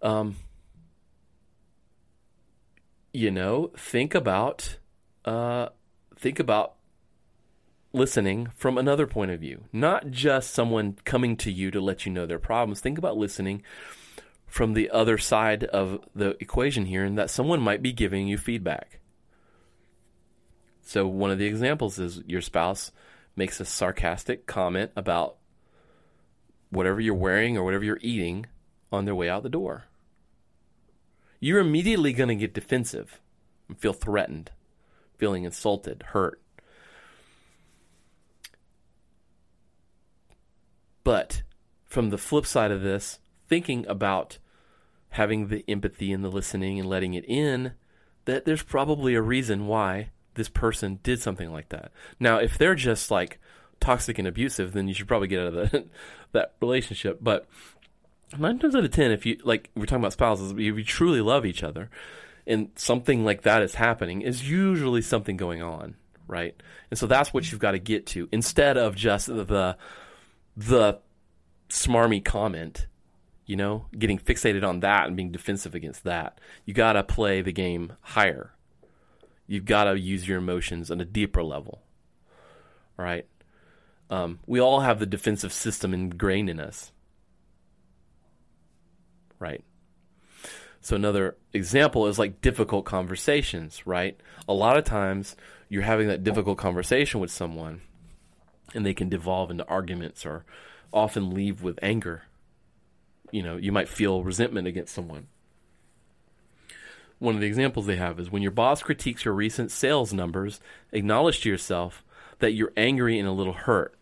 Um, 0.00 0.36
you 3.12 3.30
know, 3.30 3.70
think 3.76 4.14
about, 4.14 4.78
uh, 5.24 5.68
think 6.16 6.40
about 6.40 6.74
listening 7.92 8.48
from 8.54 8.78
another 8.78 9.06
point 9.06 9.30
of 9.30 9.40
view, 9.40 9.64
not 9.72 10.10
just 10.10 10.52
someone 10.52 10.96
coming 11.04 11.36
to 11.36 11.52
you 11.52 11.70
to 11.70 11.80
let 11.80 12.06
you 12.06 12.12
know 12.12 12.26
their 12.26 12.38
problems. 12.38 12.80
Think 12.80 12.98
about 12.98 13.16
listening 13.16 13.62
from 14.46 14.74
the 14.74 14.90
other 14.90 15.16
side 15.16 15.64
of 15.64 16.00
the 16.14 16.36
equation 16.40 16.86
here, 16.86 17.04
and 17.04 17.16
that 17.16 17.30
someone 17.30 17.60
might 17.60 17.82
be 17.82 17.92
giving 17.92 18.28
you 18.28 18.36
feedback. 18.36 19.00
So, 20.82 21.06
one 21.06 21.30
of 21.30 21.38
the 21.38 21.46
examples 21.46 21.98
is 21.98 22.22
your 22.26 22.42
spouse 22.42 22.92
makes 23.34 23.60
a 23.60 23.64
sarcastic 23.64 24.46
comment 24.46 24.90
about 24.94 25.36
whatever 26.70 27.00
you're 27.00 27.14
wearing 27.14 27.56
or 27.56 27.64
whatever 27.64 27.84
you're 27.84 27.98
eating 28.02 28.46
on 28.90 29.04
their 29.06 29.14
way 29.14 29.28
out 29.28 29.42
the 29.42 29.48
door. 29.48 29.84
You're 31.40 31.60
immediately 31.60 32.12
going 32.12 32.28
to 32.28 32.34
get 32.34 32.52
defensive 32.52 33.20
and 33.68 33.78
feel 33.78 33.92
threatened, 33.92 34.50
feeling 35.16 35.44
insulted, 35.44 36.04
hurt. 36.08 36.41
But 41.04 41.42
from 41.84 42.10
the 42.10 42.18
flip 42.18 42.46
side 42.46 42.70
of 42.70 42.82
this, 42.82 43.18
thinking 43.48 43.86
about 43.86 44.38
having 45.10 45.48
the 45.48 45.64
empathy 45.68 46.12
and 46.12 46.24
the 46.24 46.30
listening 46.30 46.78
and 46.78 46.88
letting 46.88 47.14
it 47.14 47.24
in, 47.26 47.72
that 48.24 48.44
there's 48.44 48.62
probably 48.62 49.14
a 49.14 49.22
reason 49.22 49.66
why 49.66 50.10
this 50.34 50.48
person 50.48 50.98
did 51.02 51.20
something 51.20 51.52
like 51.52 51.68
that. 51.68 51.92
Now, 52.18 52.38
if 52.38 52.56
they're 52.56 52.74
just 52.74 53.10
like 53.10 53.38
toxic 53.80 54.18
and 54.18 54.26
abusive, 54.26 54.72
then 54.72 54.88
you 54.88 54.94
should 54.94 55.08
probably 55.08 55.28
get 55.28 55.40
out 55.40 55.54
of 55.54 55.70
the, 55.70 55.84
that 56.32 56.54
relationship. 56.60 57.18
But 57.20 57.46
nine 58.38 58.58
times 58.58 58.74
out 58.74 58.84
of 58.84 58.90
ten, 58.90 59.10
if 59.10 59.26
you 59.26 59.38
like, 59.44 59.70
we're 59.74 59.86
talking 59.86 60.02
about 60.02 60.14
spouses, 60.14 60.52
if 60.52 60.58
you 60.58 60.84
truly 60.84 61.20
love 61.20 61.44
each 61.44 61.62
other, 61.62 61.90
and 62.46 62.70
something 62.76 63.24
like 63.24 63.42
that 63.42 63.62
is 63.62 63.74
happening, 63.74 64.22
is 64.22 64.48
usually 64.48 65.02
something 65.02 65.36
going 65.36 65.62
on, 65.62 65.96
right? 66.26 66.54
And 66.90 66.98
so 66.98 67.06
that's 67.06 67.34
what 67.34 67.50
you've 67.50 67.60
got 67.60 67.72
to 67.72 67.78
get 67.78 68.06
to 68.06 68.28
instead 68.32 68.76
of 68.76 68.96
just 68.96 69.26
the 69.26 69.76
the 70.56 71.00
smarmy 71.68 72.24
comment, 72.24 72.86
you 73.46 73.56
know, 73.56 73.86
getting 73.98 74.18
fixated 74.18 74.66
on 74.66 74.80
that 74.80 75.06
and 75.06 75.16
being 75.16 75.32
defensive 75.32 75.74
against 75.74 76.04
that. 76.04 76.38
You 76.64 76.74
got 76.74 76.92
to 76.94 77.02
play 77.02 77.42
the 77.42 77.52
game 77.52 77.94
higher. 78.00 78.52
You've 79.46 79.64
got 79.64 79.84
to 79.84 79.98
use 79.98 80.28
your 80.28 80.38
emotions 80.38 80.90
on 80.90 81.00
a 81.00 81.04
deeper 81.04 81.42
level. 81.42 81.82
All 82.98 83.04
right? 83.04 83.26
Um, 84.10 84.40
we 84.46 84.60
all 84.60 84.80
have 84.80 84.98
the 84.98 85.06
defensive 85.06 85.52
system 85.52 85.94
ingrained 85.94 86.50
in 86.50 86.60
us. 86.60 86.92
Right? 89.38 89.64
So, 90.80 90.96
another 90.96 91.36
example 91.52 92.06
is 92.06 92.18
like 92.18 92.40
difficult 92.40 92.84
conversations, 92.84 93.86
right? 93.86 94.20
A 94.48 94.52
lot 94.52 94.76
of 94.76 94.84
times 94.84 95.36
you're 95.68 95.82
having 95.82 96.08
that 96.08 96.24
difficult 96.24 96.58
conversation 96.58 97.20
with 97.20 97.30
someone 97.30 97.82
and 98.74 98.84
they 98.84 98.94
can 98.94 99.08
devolve 99.08 99.50
into 99.50 99.66
arguments 99.68 100.24
or 100.24 100.44
often 100.92 101.34
leave 101.34 101.62
with 101.62 101.78
anger. 101.82 102.22
You 103.30 103.42
know, 103.42 103.56
you 103.56 103.72
might 103.72 103.88
feel 103.88 104.22
resentment 104.22 104.66
against 104.66 104.94
someone. 104.94 105.28
One 107.18 107.34
of 107.34 107.40
the 107.40 107.46
examples 107.46 107.86
they 107.86 107.96
have 107.96 108.18
is 108.18 108.30
when 108.30 108.42
your 108.42 108.50
boss 108.50 108.82
critiques 108.82 109.24
your 109.24 109.34
recent 109.34 109.70
sales 109.70 110.12
numbers, 110.12 110.60
acknowledge 110.90 111.40
to 111.42 111.48
yourself 111.48 112.04
that 112.40 112.52
you're 112.52 112.72
angry 112.76 113.18
and 113.18 113.28
a 113.28 113.32
little 113.32 113.52
hurt. 113.52 113.94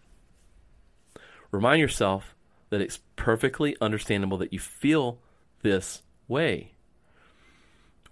Remind 1.51 1.81
yourself 1.81 2.35
that 2.71 2.81
it's 2.81 3.01
perfectly 3.17 3.77
understandable 3.81 4.39
that 4.39 4.53
you 4.53 4.59
feel 4.59 5.19
this 5.63 6.03
way. 6.29 6.73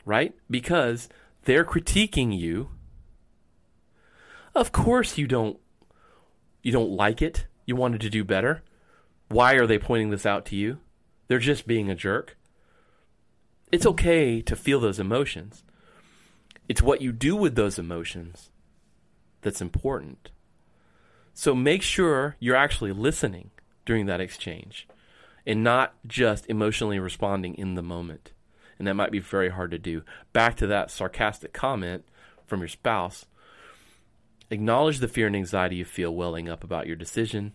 Right? 0.04 0.34
Because 0.50 1.08
they're 1.44 1.64
critiquing 1.64 2.38
you. 2.38 2.68
Of 4.54 4.72
course 4.72 5.16
you 5.16 5.26
don't 5.26 5.58
you 6.62 6.72
don't 6.72 6.90
like 6.90 7.22
it. 7.22 7.46
You 7.66 7.76
wanted 7.76 8.00
to 8.02 8.10
do 8.10 8.24
better. 8.24 8.62
Why 9.28 9.54
are 9.54 9.66
they 9.66 9.78
pointing 9.78 10.10
this 10.10 10.26
out 10.26 10.46
to 10.46 10.56
you? 10.56 10.78
They're 11.26 11.38
just 11.38 11.66
being 11.66 11.90
a 11.90 11.94
jerk. 11.94 12.36
It's 13.70 13.86
okay 13.86 14.40
to 14.42 14.56
feel 14.56 14.80
those 14.80 14.98
emotions. 14.98 15.62
It's 16.68 16.82
what 16.82 17.02
you 17.02 17.12
do 17.12 17.36
with 17.36 17.54
those 17.54 17.78
emotions 17.78 18.50
that's 19.42 19.60
important. 19.60 20.30
So 21.34 21.54
make 21.54 21.82
sure 21.82 22.36
you're 22.40 22.56
actually 22.56 22.92
listening 22.92 23.50
during 23.84 24.06
that 24.06 24.20
exchange 24.20 24.88
and 25.46 25.62
not 25.62 25.94
just 26.06 26.46
emotionally 26.48 26.98
responding 26.98 27.54
in 27.54 27.74
the 27.74 27.82
moment. 27.82 28.32
And 28.78 28.86
that 28.86 28.94
might 28.94 29.12
be 29.12 29.18
very 29.18 29.50
hard 29.50 29.70
to 29.70 29.78
do. 29.78 30.02
Back 30.32 30.56
to 30.56 30.66
that 30.66 30.90
sarcastic 30.90 31.52
comment 31.52 32.04
from 32.46 32.60
your 32.60 32.68
spouse. 32.68 33.26
Acknowledge 34.50 34.98
the 34.98 35.08
fear 35.08 35.26
and 35.26 35.36
anxiety 35.36 35.76
you 35.76 35.84
feel 35.84 36.14
welling 36.14 36.48
up 36.48 36.64
about 36.64 36.86
your 36.86 36.96
decision 36.96 37.52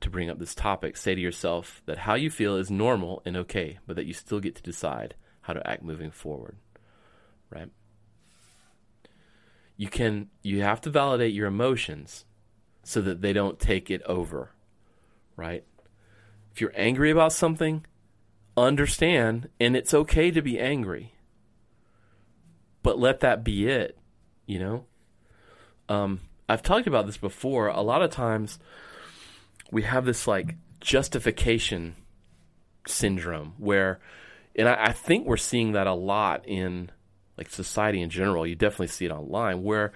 to 0.00 0.08
bring 0.08 0.30
up 0.30 0.38
this 0.38 0.54
topic, 0.54 0.96
say 0.96 1.14
to 1.14 1.20
yourself 1.20 1.82
that 1.84 1.98
how 1.98 2.14
you 2.14 2.30
feel 2.30 2.56
is 2.56 2.70
normal 2.70 3.22
and 3.26 3.36
okay, 3.36 3.78
but 3.86 3.96
that 3.96 4.06
you 4.06 4.14
still 4.14 4.40
get 4.40 4.54
to 4.56 4.62
decide 4.62 5.14
how 5.42 5.52
to 5.52 5.66
act 5.68 5.82
moving 5.82 6.10
forward. 6.10 6.56
Right? 7.50 7.68
You 9.76 9.88
can 9.88 10.28
you 10.42 10.62
have 10.62 10.80
to 10.82 10.90
validate 10.90 11.34
your 11.34 11.46
emotions 11.46 12.24
so 12.82 13.00
that 13.02 13.20
they 13.20 13.32
don't 13.32 13.58
take 13.58 13.90
it 13.90 14.02
over. 14.04 14.52
Right? 15.36 15.64
If 16.52 16.60
you're 16.60 16.72
angry 16.74 17.10
about 17.10 17.34
something, 17.34 17.84
understand 18.56 19.50
and 19.58 19.76
it's 19.76 19.92
okay 19.92 20.30
to 20.30 20.40
be 20.40 20.58
angry. 20.58 21.14
But 22.82 22.98
let 22.98 23.20
that 23.20 23.44
be 23.44 23.68
it, 23.68 23.98
you 24.46 24.58
know? 24.58 24.86
Um 25.90 26.20
I've 26.48 26.62
talked 26.62 26.86
about 26.88 27.06
this 27.06 27.16
before. 27.16 27.68
A 27.68 27.80
lot 27.80 28.02
of 28.02 28.10
times 28.10 28.58
we 29.70 29.82
have 29.82 30.04
this 30.04 30.26
like 30.26 30.56
justification 30.80 31.94
syndrome 32.86 33.54
where 33.58 34.00
and 34.56 34.68
I, 34.68 34.86
I, 34.86 34.92
think 34.92 35.26
we're 35.26 35.36
seeing 35.36 35.72
that 35.72 35.86
a 35.86 35.92
lot 35.92 36.48
in 36.48 36.90
like 37.38 37.50
society 37.50 38.00
in 38.00 38.10
general. 38.10 38.46
You 38.46 38.56
definitely 38.56 38.88
see 38.88 39.04
it 39.04 39.12
online 39.12 39.62
where 39.62 39.92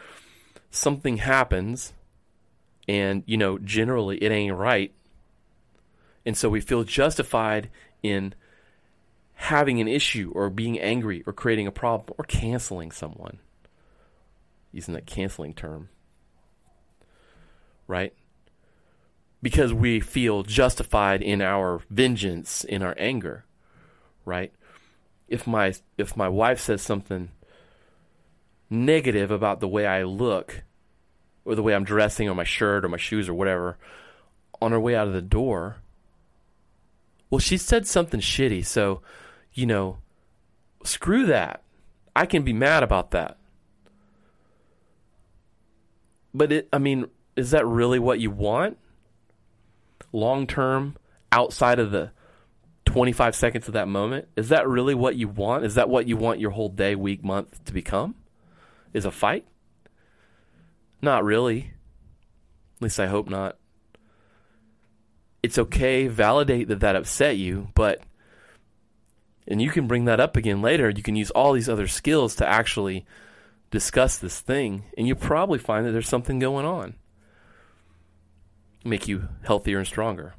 something 0.71 1.17
happens 1.17 1.93
and 2.87 3.25
you 3.27 3.37
know 3.37 3.59
generally 3.59 4.19
it 4.19 4.31
ain't 4.31 4.55
right. 4.55 4.93
And 6.25 6.37
so 6.37 6.49
we 6.49 6.61
feel 6.61 6.85
justified 6.85 7.69
in 8.03 8.35
having 9.35 9.81
an 9.81 9.89
issue 9.89 10.31
or 10.35 10.51
being 10.51 10.79
angry 10.79 11.25
or 11.27 11.33
creating 11.33 11.67
a 11.67 11.73
problem 11.73 12.15
or 12.17 12.25
canceling 12.25 12.93
someone 12.93 13.39
using 14.75 14.95
that 14.95 15.07
canceling 15.07 15.55
term 15.55 15.89
right 17.87 18.15
because 19.45 19.75
we 19.75 20.01
feel 20.01 20.43
justified 20.43 21.21
in 21.21 21.43
our 21.43 21.83
vengeance, 21.91 22.65
in 22.65 22.83
our 22.83 22.95
anger, 22.97 23.45
right? 24.25 24.51
If 25.29 25.47
my 25.47 25.75
if 25.99 26.17
my 26.17 26.31
wife 26.31 26.59
says 26.59 26.81
something 26.81 27.31
negative 28.71 29.31
about 29.31 29.61
the 29.61 29.69
way 29.69 29.87
I 29.87 30.05
look 30.05 30.63
or 31.45 31.55
the 31.55 31.63
way 31.63 31.75
I'm 31.75 31.85
dressing 31.85 32.27
or 32.27 32.35
my 32.35 32.45
shirt 32.45 32.87
or 32.87 32.89
my 32.89 32.97
shoes 32.97 33.29
or 33.29 33.35
whatever 33.35 33.77
on 34.63 34.73
her 34.73 34.81
way 34.81 34.97
out 34.97 35.09
of 35.09 35.13
the 35.13 35.21
door, 35.21 35.77
well, 37.29 37.39
she 37.39 37.59
said 37.59 37.87
something 37.87 38.21
shitty, 38.21 38.65
so 38.65 39.03
you 39.53 39.67
know, 39.67 39.99
screw 40.85 41.27
that. 41.27 41.63
I 42.17 42.25
can 42.25 42.45
be 42.45 42.55
mad 42.55 42.83
about 42.83 43.11
that. 43.11 43.37
But 46.35 46.53
it 46.53 46.69
I 46.73 46.79
mean, 46.79 47.07
is 47.37 47.53
that 47.53 47.67
really 47.67 47.99
what 47.99 48.21
you 48.21 48.31
want? 48.31 48.79
long 50.15 50.47
term 50.47 50.97
outside 51.33 51.79
of 51.79 51.91
the 51.91 52.13
25 52.87 53.35
seconds 53.35 53.67
of 53.69 53.75
that 53.75 53.89
moment? 53.89 54.29
Is 54.37 54.49
that 54.49 54.67
really 54.67 54.95
what 54.95 55.17
you 55.17 55.29
want? 55.29 55.65
Is 55.65 55.75
that 55.75 55.91
what 55.91 56.07
you 56.07 56.17
want 56.17 56.41
your 56.41 56.53
whole 56.53 56.69
day, 56.69 56.95
week, 56.95 57.23
month 57.23 57.63
to 57.65 57.73
become? 57.75 58.15
Is 58.95 59.05
a 59.05 59.11
fight? 59.11 59.47
Not 61.03 61.25
really. 61.25 61.73
At 62.77 62.83
least 62.83 63.01
I 63.01 63.07
hope 63.07 63.29
not. 63.29 63.59
It's 65.43 65.59
okay, 65.59 66.07
validate 66.07 66.69
that 66.69 66.81
that 66.81 66.97
upset 66.97 67.37
you, 67.37 67.69
but 67.75 68.01
and 69.47 69.61
you 69.61 69.69
can 69.69 69.87
bring 69.87 70.07
that 70.07 70.21
up 70.21 70.39
again 70.39 70.63
later. 70.63 70.89
You 70.89 71.03
can 71.03 71.17
use 71.17 71.31
all 71.33 71.53
these 71.53 71.69
other 71.69 71.87
skills 71.87 72.37
to 72.37 72.49
actually 72.49 73.05
discuss 73.75 74.17
this 74.17 74.41
thing, 74.41 74.85
and 74.97 75.07
you 75.07 75.15
probably 75.15 75.59
find 75.59 75.85
that 75.85 75.91
there's 75.91 76.09
something 76.09 76.39
going 76.39 76.65
on 76.65 76.95
make 78.85 79.09
you 79.09 79.29
healthier 79.43 79.79
and 79.79 79.87
stronger. 79.87 80.35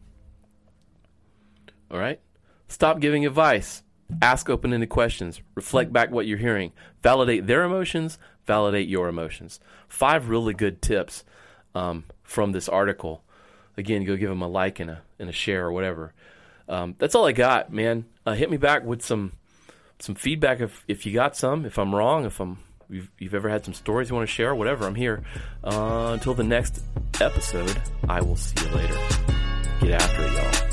All 1.91 1.99
right? 1.99 2.19
Stop 2.67 2.99
giving 2.99 3.25
advice. 3.25 3.83
Ask 4.21 4.49
open 4.49 4.71
ended 4.71 4.89
questions. 4.89 5.41
Reflect 5.55 5.91
back 5.91 6.11
what 6.11 6.27
you're 6.27 6.37
hearing. 6.37 6.71
Validate 7.01 7.47
their 7.47 7.63
emotions. 7.63 8.19
Validate 8.45 8.87
your 8.87 9.07
emotions. 9.07 9.59
Five 9.87 10.29
really 10.29 10.53
good 10.53 10.81
tips 10.81 11.23
um, 11.73 12.05
from 12.23 12.51
this 12.51 12.69
article. 12.69 13.23
Again, 13.77 14.05
go 14.05 14.15
give 14.15 14.29
them 14.29 14.43
a 14.43 14.47
like 14.47 14.79
and 14.79 14.91
a, 14.91 15.01
and 15.19 15.29
a 15.29 15.33
share 15.33 15.65
or 15.65 15.71
whatever. 15.71 16.13
Um, 16.69 16.95
that's 16.97 17.15
all 17.15 17.25
I 17.25 17.31
got, 17.31 17.73
man. 17.73 18.05
Uh, 18.25 18.33
hit 18.33 18.49
me 18.49 18.57
back 18.57 18.83
with 18.83 19.01
some 19.03 19.33
some 19.97 20.13
feedback 20.13 20.59
if, 20.59 20.83
if 20.89 21.05
you 21.05 21.13
got 21.13 21.37
some. 21.37 21.65
If 21.65 21.79
I'm 21.79 21.95
wrong, 21.95 22.25
if 22.25 22.39
I'm 22.41 22.59
you've, 22.89 23.09
you've 23.19 23.33
ever 23.33 23.49
had 23.49 23.65
some 23.65 23.73
stories 23.73 24.09
you 24.09 24.15
want 24.15 24.27
to 24.27 24.33
share, 24.33 24.53
whatever, 24.55 24.85
I'm 24.85 24.95
here. 24.95 25.23
Uh, 25.63 26.11
until 26.13 26.33
the 26.33 26.43
next 26.43 26.81
episode, 27.19 27.81
I 28.07 28.21
will 28.21 28.35
see 28.35 28.65
you 28.65 28.75
later. 28.75 28.97
Get 29.81 30.01
after 30.01 30.23
it, 30.23 30.33
y'all. 30.33 30.64